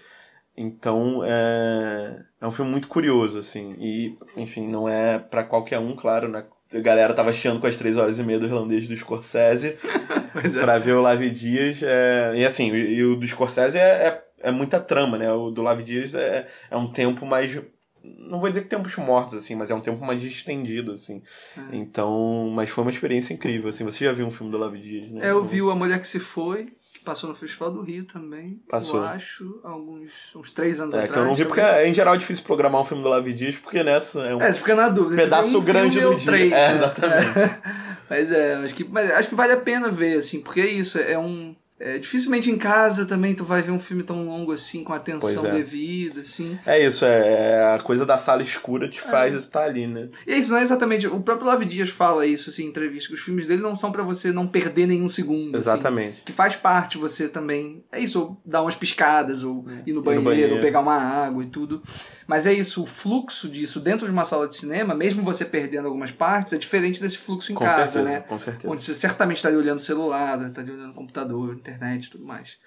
[0.56, 5.94] Então é, é um filme muito curioso, assim, e, enfim, não é para qualquer um,
[5.94, 6.44] claro, né?
[6.74, 9.76] A galera tava chiando com as três horas e meia do irlandês do Scorsese
[10.34, 10.60] é.
[10.60, 11.82] pra ver o Lavi Dias.
[11.82, 12.32] É...
[12.36, 15.30] E assim, e o do Scorsese é, é, é, muita trama, né?
[15.32, 17.60] O do Lavi Dias é, é um tempo mais.
[18.02, 21.22] Não vou dizer que tempos mortos, assim, mas é um tempo mais estendido, assim.
[21.56, 21.76] É.
[21.76, 23.84] Então, mas foi uma experiência incrível, assim.
[23.84, 25.26] Você já viu um filme do Lavi Dias, né?
[25.26, 26.72] É, eu vi o A Mulher Que Se Foi,
[27.04, 28.60] Passou no Festival do Rio também.
[28.68, 29.00] Passou.
[29.00, 31.10] Eu acho, alguns uns três anos é, atrás.
[31.10, 33.08] É, que eu não vi, porque é, em geral é difícil programar um filme do
[33.08, 35.22] Lavi Dias, porque nessa é um é, você fica na dúvida.
[35.22, 36.26] pedaço um grande do dia.
[36.26, 37.38] Três, é, exatamente.
[37.38, 37.60] É.
[38.08, 40.98] Mas é, acho que, mas acho que vale a pena ver, assim, porque é isso,
[40.98, 41.56] é um...
[41.84, 45.46] É, dificilmente em casa também tu vai ver um filme tão longo assim, com atenção
[45.46, 45.50] é.
[45.50, 46.56] devida, assim.
[46.64, 50.08] É isso, é, é a coisa da sala escura te faz estar ali, né?
[50.24, 51.08] E é isso, não é exatamente.
[51.08, 53.90] O próprio Lavi Dias fala isso assim, em entrevista, que os filmes dele não são
[53.90, 55.56] pra você não perder nenhum segundo.
[55.56, 55.70] assim.
[55.70, 56.22] Exatamente.
[56.22, 57.82] que faz parte você também.
[57.90, 60.54] É isso, ou dar umas piscadas, ou ir no no banheiro, banheiro.
[60.54, 61.82] ou pegar uma água e tudo.
[62.28, 65.86] Mas é isso, o fluxo disso dentro de uma sala de cinema, mesmo você perdendo
[65.86, 68.20] algumas partes, é diferente desse fluxo em com casa, certeza, né?
[68.20, 68.72] com certeza.
[68.72, 71.71] Onde você certamente estaria olhando o celular, estaria olhando o computador, internet
[72.06, 72.58] e tudo mais.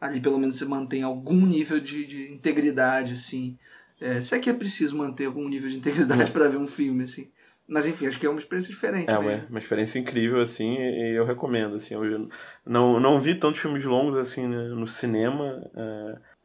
[0.00, 3.58] Ali pelo menos você mantém algum nível de, de integridade, assim.
[4.00, 7.04] É, se é que é preciso manter algum nível de integridade para ver um filme,
[7.04, 7.30] assim.
[7.66, 9.08] Mas enfim, acho que é uma experiência diferente.
[9.10, 9.48] É uma, mesmo.
[9.48, 11.94] uma experiência incrível, assim, e e eu recomendo, assim.
[11.94, 12.28] Eu
[12.64, 15.62] não, não vi tantos filmes longos, assim, né, no cinema.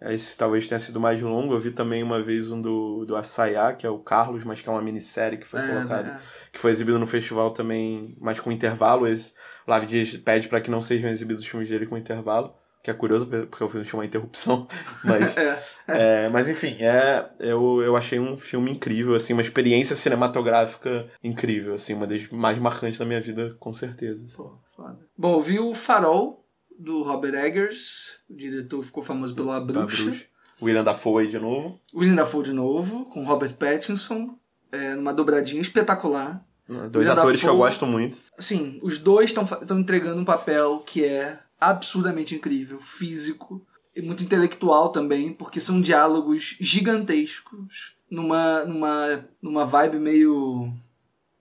[0.02, 1.54] é, esse talvez tenha sido mais longo.
[1.54, 4.70] Eu vi também uma vez um do, do Assayá, que é o Carlos, mas que
[4.70, 6.22] é uma minissérie que foi É, colocada, né?
[6.54, 9.08] que foi exibido no festival também, mas com intervalo.
[9.08, 9.34] Esse,
[9.68, 12.54] o Dias pede para que não sejam exibidos os filmes dele com intervalo,
[12.92, 14.68] que é curioso, porque o filme chama Interrupção,
[15.04, 15.36] mas...
[15.38, 15.64] É.
[15.92, 21.74] É, mas enfim, é, eu, eu achei um filme incrível, assim, uma experiência cinematográfica incrível,
[21.76, 24.24] assim, uma das mais marcantes da minha vida, com certeza.
[24.26, 24.38] assim.
[24.38, 25.00] Pô, foda.
[25.18, 26.46] Bom, vi o Farol,
[26.78, 28.20] do Robert Eggers.
[28.30, 30.04] O diretor ficou famoso pelo A Da Bruxa.
[30.04, 30.26] Bruxa.
[30.62, 31.80] William Dafoe aí de novo.
[31.94, 34.38] William Dafoe de novo, com Robert Pattinson.
[34.72, 36.46] É, numa dobradinha espetacular.
[36.68, 38.20] Dois William atores que eu Dafoe- gosto muito.
[38.38, 44.90] Assim, os dois estão entregando um papel que é absurdamente incrível, físico e muito intelectual
[44.90, 50.74] também, porque são diálogos gigantescos, numa, numa, numa vibe meio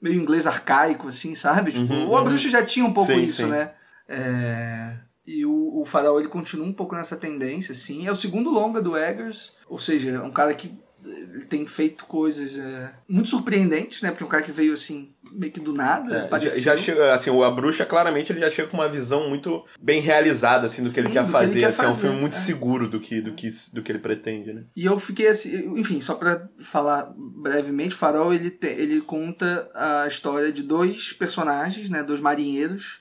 [0.00, 1.72] meio inglês arcaico, assim, sabe?
[1.72, 2.36] Tipo, Uhum, o A uhum.
[2.38, 3.48] Já tinha um pouco Sim, isso, sim.
[3.48, 3.72] né?
[4.08, 8.06] É, E o, o Farol, ele continua um pouco nessa tendência, assim.
[8.06, 10.72] É o segundo longa do Eggers, ou seja, é um cara que
[11.10, 14.10] ele tem feito coisas é, muito surpreendentes, né?
[14.10, 17.12] Porque é um cara que veio, assim, meio que do nada, É, já, já chega,
[17.12, 20.90] assim, A Bruxa, claramente, ele já chega com uma visão muito bem realizada, assim, do
[20.90, 21.52] que ele Sim, quer que fazer.
[21.52, 22.38] ele quer assim, é um fazer, filme muito é.
[22.38, 24.64] seguro do que, do, que, do que ele pretende, né?
[24.76, 29.70] E eu fiquei assim, enfim, só pra falar brevemente, o Farol ele, te- ele conta
[29.74, 33.00] a história de dois personagens, né, dois marinheiros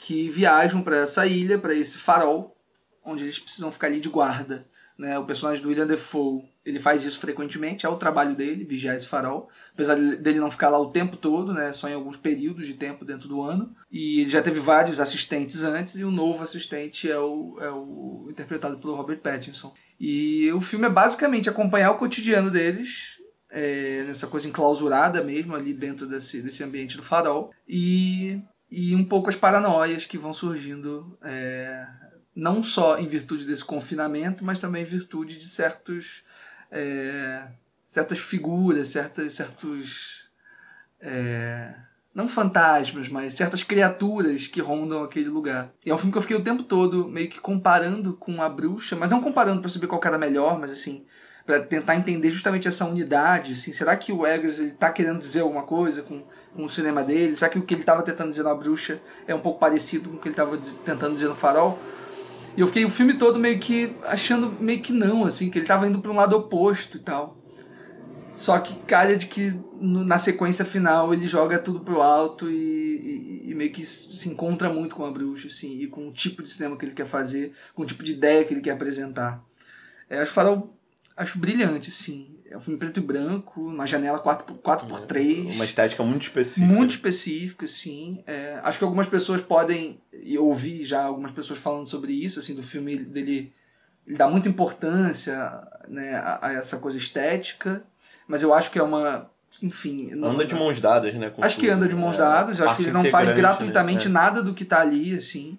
[0.00, 2.54] que viajam para essa ilha, para esse farol,
[3.04, 4.66] onde eles precisam ficar ali de guarda,
[4.98, 5.18] né?
[5.18, 9.06] O personagem do William Defoe, ele faz isso frequentemente, é o trabalho dele, vigiar esse
[9.06, 12.74] farol, apesar dele não ficar lá o tempo todo, né, só em alguns períodos de
[12.74, 13.74] tempo dentro do ano.
[13.92, 18.28] E ele já teve vários assistentes antes e o novo assistente é o, é o
[18.30, 19.74] interpretado pelo Robert Pattinson.
[20.00, 23.18] E o filme é basicamente acompanhar o cotidiano deles,
[23.50, 29.04] é, nessa coisa enclausurada mesmo, ali dentro desse, desse ambiente do farol, e, e um
[29.04, 31.86] pouco as paranoias que vão surgindo, é,
[32.34, 36.24] não só em virtude desse confinamento, mas também em virtude de certos,
[36.74, 37.46] é,
[37.86, 40.28] certas figuras, certas, certos.
[41.00, 41.72] é,
[42.12, 45.72] não fantasmas, mas certas criaturas que rondam aquele lugar.
[45.84, 48.48] E é um filme que eu fiquei o tempo todo meio que comparando com a
[48.48, 51.04] bruxa, mas não comparando pra saber qual era melhor, mas assim,
[51.46, 55.40] Pra tentar entender justamente essa unidade, assim, será que o Eggers ele tá querendo dizer
[55.40, 56.22] alguma coisa com,
[56.56, 57.36] com o cinema dele?
[57.36, 60.16] Será que o que ele estava tentando dizer na bruxa é um pouco parecido com
[60.16, 61.78] o que ele estava tentando dizer no farol?
[62.56, 65.64] E eu fiquei o filme todo meio que achando meio que não, assim, que ele
[65.64, 67.40] estava indo para um lado oposto e tal.
[68.34, 72.54] Só que calha de que no- na sequência final ele joga tudo pro alto e,
[73.46, 76.42] e- e meio que se encontra muito com a bruxa, assim, e com o tipo
[76.42, 79.44] de cinema que ele quer fazer, com o tipo de ideia que ele quer apresentar.
[80.10, 80.76] É, acho Farol
[81.16, 82.33] acho brilhante, assim.
[82.50, 85.54] É um filme preto e branco, uma janela 4x, 4x3.
[85.54, 86.66] Uma estética muito específica.
[86.72, 88.22] Muito específico, assim.
[88.26, 92.38] É, acho que algumas pessoas podem, e eu ouvi já algumas pessoas falando sobre isso,
[92.38, 93.52] assim, do filme dele.
[94.06, 97.82] Ele dá muita importância né, a, a essa coisa estética,
[98.28, 99.30] mas eu acho que é uma.
[99.62, 100.10] Enfim.
[100.14, 101.32] não- Anda de mãos dadas, né?
[101.40, 101.74] Acho que tudo.
[101.76, 104.12] anda de mãos É, dadas, eu acho que ele não faz integrante, gratuitamente né?
[104.14, 105.56] nada do que tá ali, assim.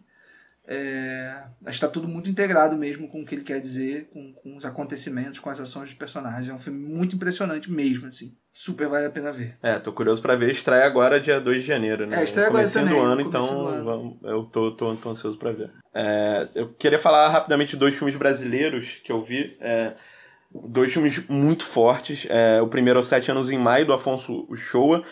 [0.67, 4.33] É, acho que tá tudo muito integrado mesmo com o que ele quer dizer, com,
[4.33, 6.49] com os acontecimentos, com as ações dos personagens.
[6.49, 8.35] É um filme muito impressionante mesmo, assim.
[8.51, 9.57] Super vale a pena ver.
[9.61, 10.49] É, tô curioso pra ver.
[10.49, 12.21] Estreia agora dia 2 de janeiro, né?
[12.21, 14.19] É, estreia agora também, do ano, no então do ano.
[14.23, 15.69] eu tô, tô, tô ansioso pra ver.
[15.93, 19.55] É, eu queria falar rapidamente de dois filmes brasileiros que eu vi.
[19.59, 19.93] É,
[20.51, 22.25] dois filmes muito fortes.
[22.29, 25.03] É, o primeiro é o Sete Anos em Maio, do Afonso Uchoa,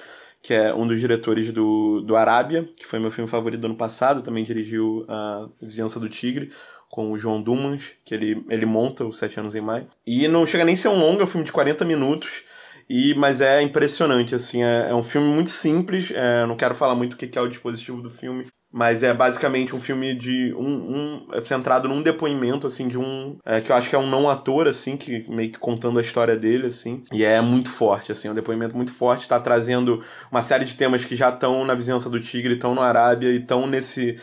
[0.43, 3.77] que é um dos diretores do, do Arábia, que foi meu filme favorito do ano
[3.77, 4.21] passado.
[4.21, 6.52] Também dirigiu a Vizinhança do Tigre,
[6.89, 9.87] com o João Dumans, que ele, ele monta o Sete Anos em Maio.
[10.06, 12.44] E não chega nem a ser um longo, é um filme de 40 minutos.
[12.89, 16.94] E, mas é impressionante, assim, é, é um filme muito simples, é, não quero falar
[16.94, 20.65] muito o que é o dispositivo do filme, mas é basicamente um filme de um,
[20.65, 24.10] um é centrado num depoimento assim de um é, que eu acho que é um
[24.10, 28.12] não ator assim que meio que contando a história dele assim e é muito forte
[28.12, 31.63] assim é um depoimento muito forte está trazendo uma série de temas que já estão
[31.63, 34.17] na vizinhança do tigre estão no Arábia e estão nesse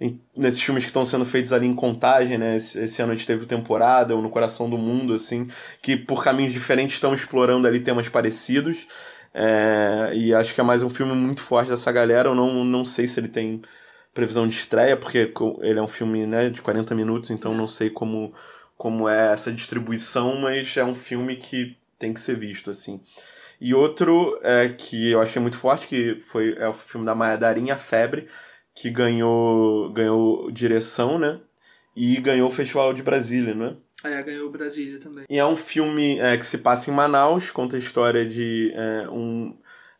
[0.00, 2.56] em, nesses filmes que estão sendo feitos ali em contagem, né?
[2.56, 5.48] Esse, esse, ano a gente teve o Temporada, ou No Coração do Mundo, assim,
[5.80, 8.86] que por caminhos diferentes estão explorando ali temas parecidos.
[9.32, 12.28] É, e acho que é mais um filme muito forte dessa galera.
[12.28, 13.62] Eu não, não sei se ele tem
[14.16, 17.90] previsão de estreia, porque ele é um filme né, de 40 minutos, então não sei
[17.90, 18.32] como,
[18.74, 22.98] como é essa distribuição, mas é um filme que tem que ser visto, assim.
[23.60, 27.36] E outro é, que eu achei muito forte, que foi é o filme da Maia
[27.36, 28.26] Darinha, Febre,
[28.74, 31.38] que ganhou, ganhou direção, né?
[31.94, 33.76] E ganhou o Festival de Brasília, né?
[34.02, 35.24] É, ganhou Brasília também.
[35.28, 39.08] E é um filme é, que se passa em Manaus, conta a história de é,
[39.10, 39.54] um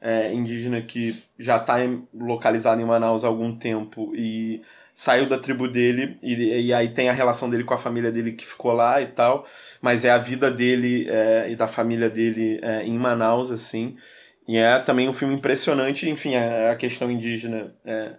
[0.07, 1.79] é, indígena que já está
[2.15, 4.63] localizado em Manaus há algum tempo e
[4.95, 8.31] saiu da tribo dele e, e aí tem a relação dele com a família dele
[8.33, 9.45] que ficou lá e tal,
[9.83, 13.97] mas é a vida dele é, e da família dele é, em Manaus, assim.
[14.47, 18.13] E é também um filme impressionante, enfim, a, a questão indígena é,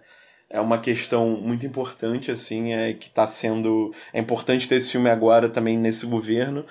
[0.50, 3.94] é uma questão muito importante, assim, é que está sendo...
[4.12, 6.66] É importante ter esse filme agora também nesse governo.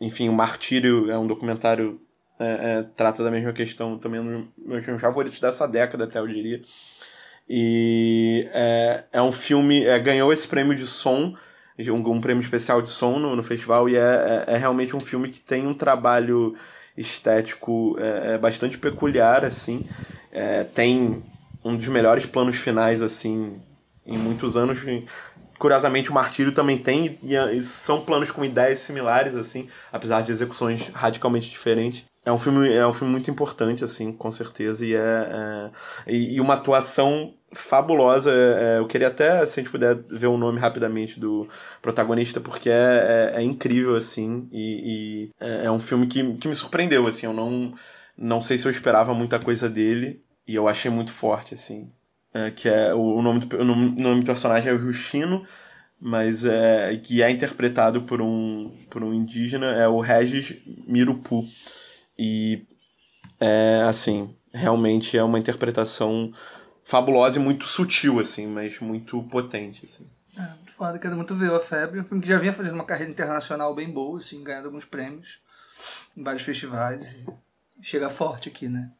[0.00, 2.00] Enfim, o Martírio é um documentário...
[2.38, 6.18] É, é, trata da mesma questão, também um dos meus filmes favoritos dessa década, até
[6.18, 6.60] eu diria.
[7.48, 9.84] E é, é um filme...
[9.84, 11.34] É, ganhou esse prêmio de som,
[11.78, 15.00] um, um prêmio especial de som no, no festival, e é, é, é realmente um
[15.00, 16.56] filme que tem um trabalho
[16.96, 19.84] estético é, é bastante peculiar, assim.
[20.32, 21.22] É, tem
[21.64, 23.60] um dos melhores planos finais, assim,
[24.06, 24.80] em muitos anos.
[25.58, 30.88] Curiosamente, o Martírio também tem, e, são planos com ideias similares, assim, apesar de execuções
[30.88, 32.04] radicalmente diferentes.
[32.24, 36.36] É um filme, é um filme muito importante, assim, com certeza, e é, é e,
[36.36, 38.30] e, uma atuação fabulosa.
[38.32, 41.46] É, é eu queria até, se a gente puder ver o nome rapidamente do
[41.82, 46.48] protagonista, porque é, é, é incrível, assim, e, e é, é um filme que, que
[46.48, 47.74] me surpreendeu, assim, eu não,
[48.16, 51.90] não sei se eu esperava muita coisa dele, e eu achei muito forte, assim.
[52.32, 55.46] É, que é o nome do, o nome do personagem é o Justino,
[56.00, 60.56] mas é que é interpretado por um por um indígena é o Regis
[60.86, 61.44] Mirupu.
[62.18, 62.66] E
[63.40, 66.32] é assim, realmente é uma interpretação
[66.84, 70.08] fabulosa e muito sutil assim, mas muito potente assim.
[70.36, 72.84] É, muito foda, quero muito ver a Febre, um filme que já vinha fazendo uma
[72.84, 75.38] carreira internacional bem boa, assim, ganhando alguns prêmios
[76.16, 77.04] em vários festivais.
[77.82, 78.90] chega forte aqui, né?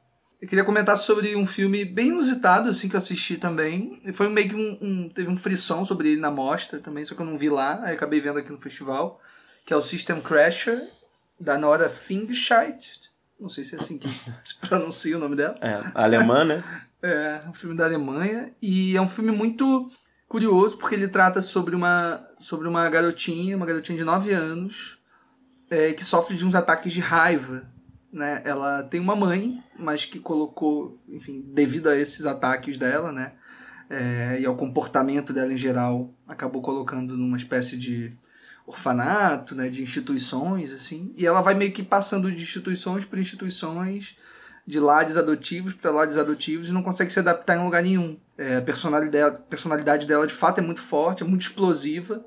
[0.40, 4.02] Eu queria comentar sobre um filme bem inusitado, assim, que eu assisti também.
[4.12, 7.22] Foi meio que um, um, Teve um frisson sobre ele na mostra também, só que
[7.22, 9.20] eu não vi lá, aí acabei vendo aqui no festival.
[9.64, 10.86] Que é o System Crasher,
[11.38, 13.12] da Nora Fingscheid.
[13.38, 14.08] Não sei se é assim que
[14.44, 15.56] se pronuncia o nome dela.
[15.60, 16.64] É, alemã, né?
[17.02, 18.52] é, um filme da Alemanha.
[18.60, 19.90] E é um filme muito
[20.28, 24.98] curioso, porque ele trata sobre uma, sobre uma garotinha, uma garotinha de 9 anos,
[25.70, 27.72] é, que sofre de uns ataques de raiva
[28.14, 28.40] né?
[28.44, 33.32] Ela tem uma mãe, mas que colocou, enfim, devido a esses ataques dela, né?
[33.90, 38.16] É, e ao comportamento dela em geral, acabou colocando numa espécie de
[38.66, 39.68] orfanato, né?
[39.68, 41.12] De instituições, assim.
[41.16, 44.16] E ela vai meio que passando de instituições por instituições,
[44.66, 48.18] de lares adotivos para lares adotivos e não consegue se adaptar em lugar nenhum.
[48.36, 52.24] É, a personalidade, personalidade dela, de fato, é muito forte, é muito explosiva.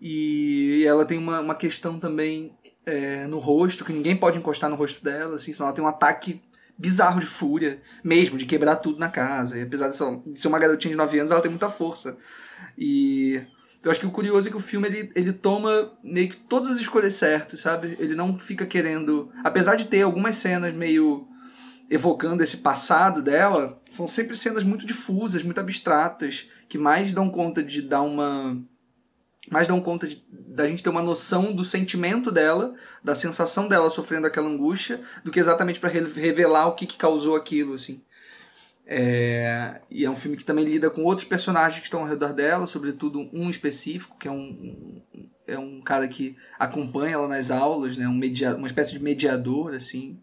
[0.00, 4.76] E ela tem uma, uma questão também é, no rosto, que ninguém pode encostar no
[4.76, 6.42] rosto dela, assim, senão ela tem um ataque
[6.76, 9.58] bizarro de fúria, mesmo, de quebrar tudo na casa.
[9.58, 12.16] E apesar de ser uma garotinha de 9 anos, ela tem muita força.
[12.76, 13.40] E
[13.82, 16.70] eu acho que o curioso é que o filme ele, ele toma meio que todas
[16.70, 17.96] as escolhas certas, sabe?
[17.98, 19.30] Ele não fica querendo.
[19.42, 21.26] Apesar de ter algumas cenas meio
[21.90, 27.62] evocando esse passado dela, são sempre cenas muito difusas, muito abstratas, que mais dão conta
[27.62, 28.56] de dar uma
[29.50, 33.90] mais dão conta de, da gente ter uma noção do sentimento dela, da sensação dela
[33.90, 38.00] sofrendo aquela angústia, do que exatamente para revelar o que, que causou aquilo, assim.
[38.84, 42.32] É, e é um filme que também lida com outros personagens que estão ao redor
[42.32, 45.00] dela, sobretudo um específico, que é um,
[45.46, 49.74] é um cara que acompanha ela nas aulas, né, um media, uma espécie de mediador,
[49.74, 50.18] assim,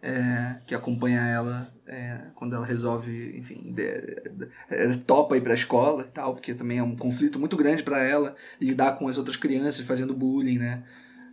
[0.00, 5.52] é, que acompanha ela é, quando ela resolve, enfim, de, de, de, topa ir para
[5.52, 9.08] a escola e tal, porque também é um conflito muito grande para ela lidar com
[9.08, 10.84] as outras crianças fazendo bullying, né?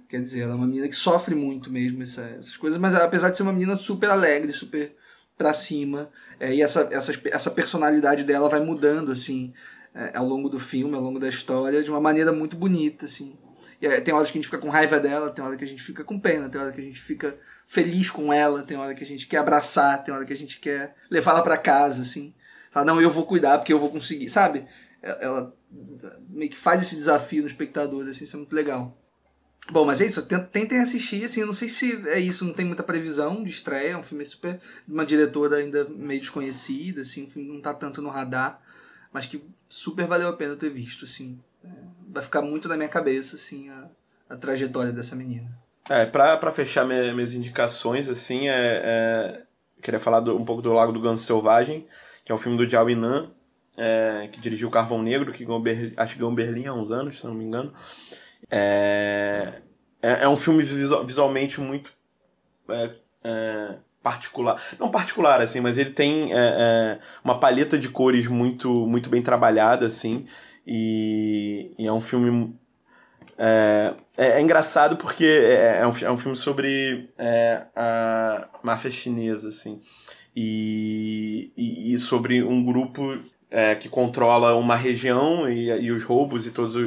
[0.09, 3.30] Quer dizer, ela é uma menina que sofre muito mesmo essa, essas coisas, mas apesar
[3.30, 4.95] de ser uma menina super alegre, super
[5.38, 6.09] pra cima,
[6.39, 9.53] é, e essa, essa, essa personalidade dela vai mudando, assim,
[9.93, 13.38] é, ao longo do filme, ao longo da história, de uma maneira muito bonita, assim.
[13.81, 15.83] E tem horas que a gente fica com raiva dela, tem hora que a gente
[15.83, 19.03] fica com pena, tem hora que a gente fica feliz com ela, tem hora que
[19.03, 22.33] a gente quer abraçar, tem hora que a gente quer levar ela para casa, assim.
[22.71, 24.65] Falar, não, eu vou cuidar porque eu vou conseguir, sabe?
[25.01, 25.53] Ela
[26.29, 28.97] meio que faz esse desafio no espectador, assim, isso é muito legal.
[29.72, 32.84] Bom, mas é isso, tentem assistir, assim, não sei se é isso, não tem muita
[32.84, 37.51] previsão de estreia, é um filme super, uma diretora ainda meio desconhecida, assim, um filme
[37.51, 38.61] não tá tanto no radar,
[39.11, 41.39] mas que super valeu a pena ter visto, assim.
[41.63, 41.68] É,
[42.09, 43.89] vai ficar muito na minha cabeça, assim, a,
[44.30, 45.51] a trajetória dessa menina.
[45.89, 49.41] É, pra, pra fechar minha, minhas indicações, assim, é, é
[49.82, 51.88] queria falar do, um pouco do Lago do Ganso Selvagem,
[52.24, 53.32] que é um filme do Jiao Inan,
[53.78, 55.63] é, que dirigiu Carvão Negro, que ganhou
[55.97, 57.74] acho que ganhou Berlim há uns anos, se não me engano.
[58.49, 59.61] É,
[60.01, 61.91] é, é um filme visualmente muito
[62.69, 62.91] é,
[63.23, 64.61] é, particular.
[64.79, 69.21] Não particular, assim, mas ele tem é, é, uma paleta de cores muito, muito bem
[69.21, 70.25] trabalhada, assim.
[70.65, 72.55] E, e é um filme.
[73.37, 77.09] É, engraçado porque é, um, é um filme sobre
[77.75, 79.81] a máfia chinesa, assim.
[80.35, 83.17] E, e sobre um grupo
[83.49, 86.77] é, que controla uma região e, e os roubos e toda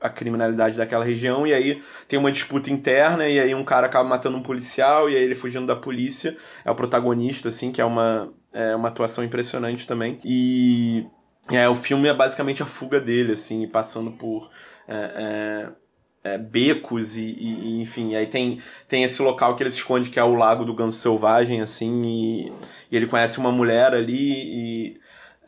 [0.00, 3.86] a, a, criminalidade daquela região, e aí tem uma disputa interna, e aí um cara
[3.86, 7.80] acaba matando um policial, e aí ele fugindo da polícia, é o protagonista, assim, que
[7.80, 10.18] é uma, é uma atuação impressionante também.
[10.24, 11.06] E
[11.50, 14.50] é, o filme é basicamente a fuga dele, assim, passando por.
[14.86, 15.80] É, é,
[16.22, 20.18] é, becos e, e, enfim, aí tem, tem esse local que ele se esconde que
[20.18, 22.52] é o Lago do Ganso Selvagem, assim, e,
[22.90, 25.00] e ele conhece uma mulher ali e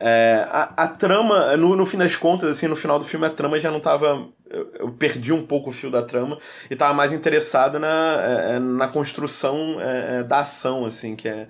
[0.05, 3.30] é, a, a, trama, no, no fim das contas, assim, no final do filme, a
[3.30, 4.26] trama já não tava.
[4.50, 6.38] Eu, eu perdi um pouco o fio da trama
[6.68, 11.28] e tava mais interessado na, é, é na construção é, é, da ação, assim, que
[11.28, 11.46] é,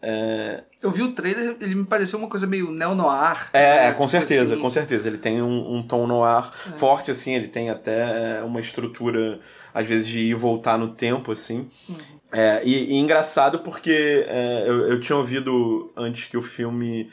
[0.00, 0.62] é.
[0.80, 3.50] Eu vi o trailer, ele me pareceu uma coisa meio neo-noir.
[3.52, 3.92] É, né?
[3.94, 4.62] com tipo certeza, assim.
[4.62, 5.08] com certeza.
[5.08, 9.40] Ele tem um, um tom noir forte, assim, ele tem até uma estrutura,
[9.74, 11.68] às vezes, de ir e voltar no tempo, assim.
[11.88, 11.96] Uhum.
[12.30, 14.24] É, e, e, engraçado porque
[14.64, 17.10] eu, eu tinha ouvido antes que o filme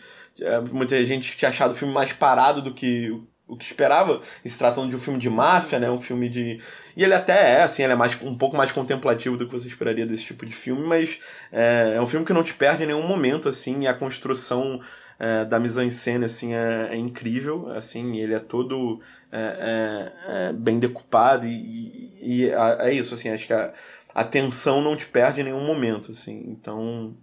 [0.71, 3.11] muita gente tinha achado o filme mais parado do que
[3.49, 6.61] o que esperava, se tratando de um filme de máfia, né, um filme de...
[6.95, 9.67] E ele até é, assim, ele é mais, um pouco mais contemplativo do que você
[9.67, 11.19] esperaria desse tipo de filme, mas
[11.51, 14.79] é, é um filme que não te perde em nenhum momento, assim, e a construção
[15.17, 20.77] é, da mise-en-scène, assim, é, é, incrível, assim, ele é todo é, é, é bem
[20.77, 23.73] decupado e, e, e, é isso, assim, acho que a,
[24.13, 27.17] a tensão não te perde em nenhum momento, assim, então...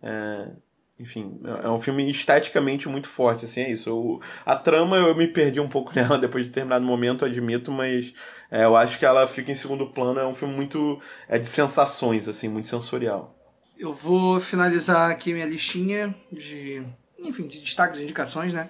[0.00, 0.50] É,
[0.98, 3.88] enfim, é um filme esteticamente muito forte, assim, é isso.
[3.88, 8.14] Eu, a trama eu me perdi um pouco nela depois de determinado momento, admito, mas
[8.50, 11.46] é, eu acho que ela fica em segundo plano, é um filme muito é de
[11.46, 13.36] sensações, assim, muito sensorial.
[13.76, 16.84] Eu vou finalizar aqui minha listinha de,
[17.18, 18.68] enfim, de destaques e indicações, né,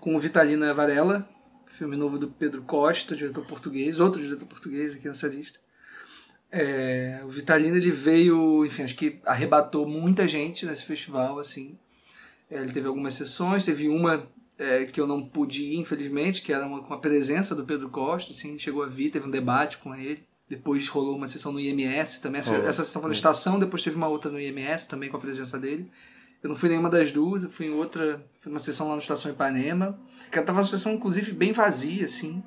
[0.00, 1.28] com o Vitalina Varela,
[1.76, 5.58] filme novo do Pedro Costa, diretor português, outro diretor português aqui nessa lista.
[6.52, 11.78] É, o Vitalino ele veio, enfim, acho que arrebatou muita gente nesse festival, assim.
[12.50, 14.26] É, ele teve algumas sessões, teve uma
[14.58, 17.88] é, que eu não pude ir, infelizmente, que era uma, com a presença do Pedro
[17.88, 20.24] Costa, assim, chegou a vir, teve um debate com ele.
[20.48, 22.40] Depois rolou uma sessão no IMS também.
[22.40, 25.16] Essa, oh, essa sessão foi na estação, depois teve uma outra no IMS também com
[25.16, 25.88] a presença dele.
[26.42, 29.00] Eu não fui nenhuma das duas, eu fui em outra, fui uma sessão lá na
[29.00, 29.98] Estação Ipanema,
[30.32, 32.42] que tava uma sessão, inclusive, bem vazia, assim.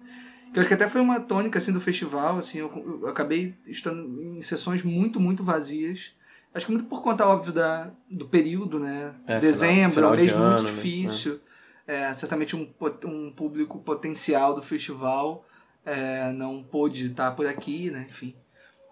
[0.53, 3.55] Que eu acho que até foi uma tônica assim do festival, assim, eu, eu acabei
[3.65, 6.13] estando em sessões muito, muito vazias.
[6.53, 9.15] Acho que muito por conta, óbvio, da, do período, né?
[9.25, 10.71] É, Dezembro, final, final mesmo de muito né?
[10.71, 11.33] difícil.
[11.33, 11.39] Né?
[11.85, 12.69] É, certamente um,
[13.05, 15.43] um público potencial do festival
[15.83, 18.05] é, não pôde estar por aqui, né?
[18.07, 18.35] Enfim.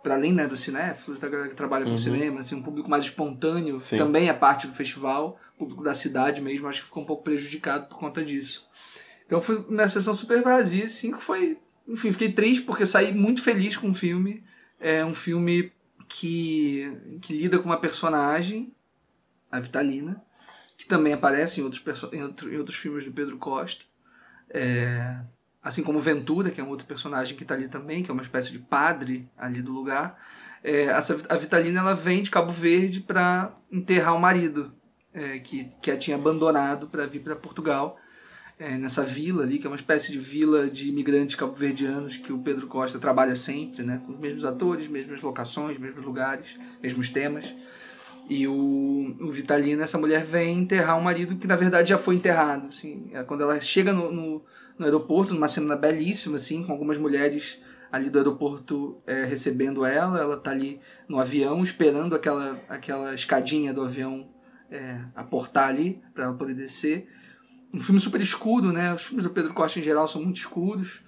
[0.02, 1.98] Para além né, do cinéfilo, da galera que trabalha com uhum.
[1.98, 3.98] cinema, assim, um público mais espontâneo Sim.
[3.98, 7.24] também é parte do festival, o público da cidade mesmo, acho que ficou um pouco
[7.24, 8.68] prejudicado por conta disso.
[9.32, 11.58] Então foi uma sessão super vazia, que foi.
[11.88, 14.44] Enfim, fiquei triste porque saí muito feliz com o filme.
[14.78, 15.72] É um filme
[16.10, 18.76] que, que lida com uma personagem,
[19.50, 20.22] a Vitalina,
[20.78, 23.86] que também aparece em outros, em, outro, em outros filmes do Pedro Costa.
[24.50, 25.22] É,
[25.64, 28.24] assim como Ventura, que é um outro personagem que está ali também, que é uma
[28.24, 30.22] espécie de padre ali do lugar.
[30.62, 34.74] É, essa, a Vitalina ela vem de Cabo Verde para enterrar o marido,
[35.14, 37.98] é, que, que a tinha abandonado para vir para Portugal
[38.62, 42.38] é, nessa vila ali, que é uma espécie de vila de imigrantes cabo-verdianos que o
[42.38, 44.00] Pedro Costa trabalha sempre, né?
[44.06, 47.52] Com os mesmos atores, mesmas locações, mesmos lugares, mesmos temas.
[48.30, 52.14] E o, o Vitalino, essa mulher vem enterrar um marido que na verdade já foi
[52.14, 52.68] enterrado.
[52.68, 54.46] Assim, é quando ela chega no, no,
[54.78, 57.58] no, aeroporto, numa cena belíssima, assim, com algumas mulheres
[57.92, 63.74] ali do aeroporto é, recebendo ela, ela tá ali no avião esperando aquela, aquela escadinha
[63.74, 64.30] do avião
[64.70, 67.10] é, aportar ali para ela poder descer
[67.74, 68.94] um filme super escuro, né?
[68.94, 71.02] Os filmes do Pedro Costa em geral são muito escuros.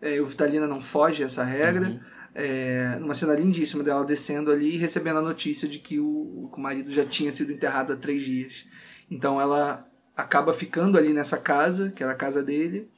[0.00, 1.88] É, o Vitalina não foge a essa regra.
[1.88, 2.00] Uhum.
[2.32, 6.60] É, numa cena lindíssima dela descendo ali e recebendo a notícia de que o, o
[6.60, 8.66] marido já tinha sido enterrado há três dias.
[9.10, 12.88] Então ela acaba ficando ali nessa casa, que era a casa dele,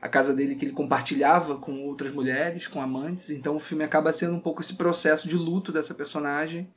[0.00, 3.30] a casa dele que ele compartilhava com outras mulheres, com amantes.
[3.30, 6.70] Então o filme acaba sendo um pouco esse processo de luto dessa personagem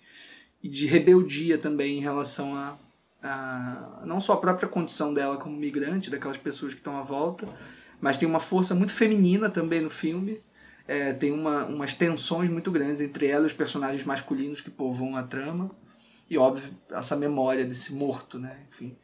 [0.61, 2.77] e de rebeldia também em relação a,
[3.23, 7.47] a, não só a própria condição dela como migrante, daquelas pessoas que estão à volta,
[8.01, 10.41] mas tem uma força muito feminina também no filme.
[10.85, 15.15] É, tem uma, umas tensões muito grandes entre ela e os personagens masculinos que povoam
[15.15, 15.71] a trama.
[16.29, 18.65] E, óbvio, essa memória desse morto, né?
[18.69, 18.97] Enfim.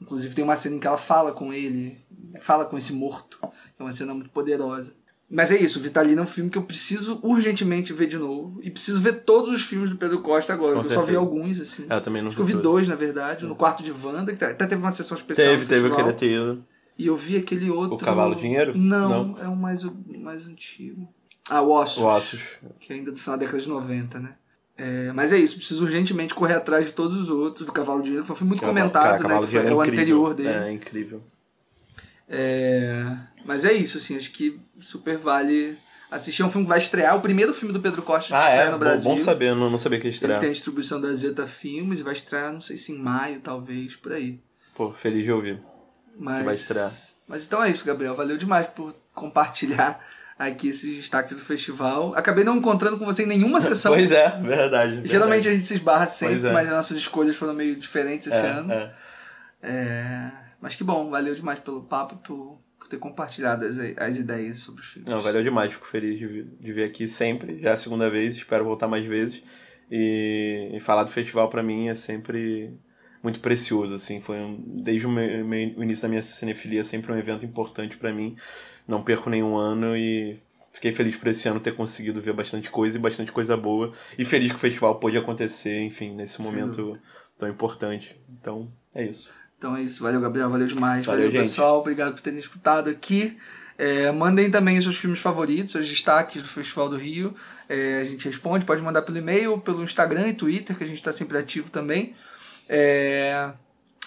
[0.00, 1.98] Inclusive tem uma cena em que ela fala com ele,
[2.40, 3.38] fala com esse morto,
[3.78, 4.94] é uma cena muito poderosa.
[5.28, 8.60] Mas é isso, Vitalina é um filme que eu preciso urgentemente ver de novo.
[8.62, 10.76] E preciso ver todos os filmes do Pedro Costa agora.
[10.76, 11.84] Eu só vi alguns, assim.
[11.90, 13.44] É, eu também não Acho que eu vi dois, na verdade.
[13.44, 15.48] No quarto de Wanda, que até teve uma sessão especial.
[15.48, 16.64] Teve, teve, eu queria ter ido.
[16.98, 17.96] E eu vi aquele outro.
[17.96, 18.76] O Cavalo Dinheiro?
[18.78, 19.82] Não, é um mais,
[20.16, 21.08] mais antigo.
[21.50, 21.98] Ah, o Ossos.
[22.02, 22.40] O Ossos.
[22.80, 24.34] Que é ainda do final da década de 90, né?
[24.78, 28.24] É, mas é isso, preciso urgentemente correr atrás de todos os outros do Cavalo Dinheiro,
[28.26, 29.22] que foi muito Cavalo- comentado, cara, né?
[29.22, 29.92] Cavalo Que foi, é o incrível.
[29.92, 30.48] anterior dele.
[30.50, 31.22] É, incrível.
[32.28, 35.76] É, mas é isso, assim, acho que super vale
[36.10, 36.42] assistir.
[36.42, 38.68] É um filme que vai estrear, o primeiro filme do Pedro Costa que Ah, estreia
[38.68, 38.70] é?
[38.70, 39.10] no Brasil.
[39.10, 40.40] bom saber, não, não sabia que ia Ele estrear.
[40.40, 43.94] tem a distribuição da Zeta Filmes e vai estrear, não sei se em maio, talvez,
[43.96, 44.40] por aí.
[44.74, 45.60] Pô, feliz de ouvir.
[46.18, 46.90] Mas, vai estrear.
[47.28, 48.14] Mas então é isso, Gabriel.
[48.14, 50.00] Valeu demais por compartilhar
[50.38, 52.14] aqui esses destaques do festival.
[52.14, 53.92] Acabei não encontrando com você em nenhuma sessão.
[53.92, 55.02] Pois é, verdade.
[55.04, 55.48] Geralmente verdade.
[55.48, 56.52] a gente se esbarra sempre, é.
[56.52, 58.72] mas as nossas escolhas foram meio diferentes esse é, ano.
[58.72, 58.92] é.
[59.62, 60.30] É,
[60.60, 64.80] Mas que bom, valeu demais pelo papo, por, por ter compartilhado as, as ideias sobre
[64.80, 65.10] os filmes.
[65.10, 67.60] Não, valeu demais, fico feliz de de vir aqui sempre.
[67.60, 69.42] Já é a segunda vez, espero voltar mais vezes.
[69.90, 72.76] E, e falar do festival pra mim é sempre
[73.22, 77.12] muito precioso, assim, foi um, desde o, meu- meu- o início da minha cinefilia sempre
[77.12, 78.36] um evento importante pra mim.
[78.86, 80.38] Não perco nenhum ano e
[80.72, 83.92] fiquei feliz por esse ano ter conseguido ver bastante coisa e bastante coisa boa.
[84.18, 86.98] E feliz que o festival pôde acontecer, enfim, nesse momento
[87.38, 88.16] tão importante.
[88.28, 89.32] Então, é isso.
[89.58, 93.36] Então é isso, valeu Gabriel, valeu demais, Valeu, valeu, pessoal, obrigado por terem escutado aqui.
[93.78, 97.34] É, mandem também os seus filmes favoritos, os destaques do Festival do Rio.
[97.68, 100.98] É, a gente responde, pode mandar pelo e-mail, pelo Instagram e Twitter, que a gente
[100.98, 102.14] está sempre ativo também.
[102.68, 103.52] É,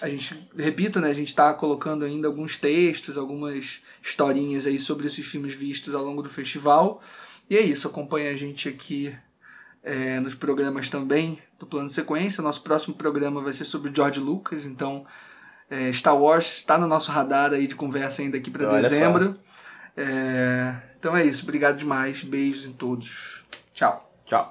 [0.00, 5.06] a gente, repito, né, a gente está colocando ainda alguns textos, algumas historinhas aí sobre
[5.06, 7.02] esses filmes vistos ao longo do festival.
[7.48, 9.14] E é isso, acompanha a gente aqui
[9.82, 12.42] é, nos programas também do Plano Sequência.
[12.42, 15.06] Nosso próximo programa vai ser sobre George Lucas, então
[15.70, 18.80] é, Star Wars está no nosso radar aí de conversa ainda aqui para só.
[18.80, 19.36] dezembro.
[19.96, 23.44] É, então é isso, obrigado demais, beijos em todos.
[23.72, 24.12] Tchau.
[24.26, 24.48] Tchau.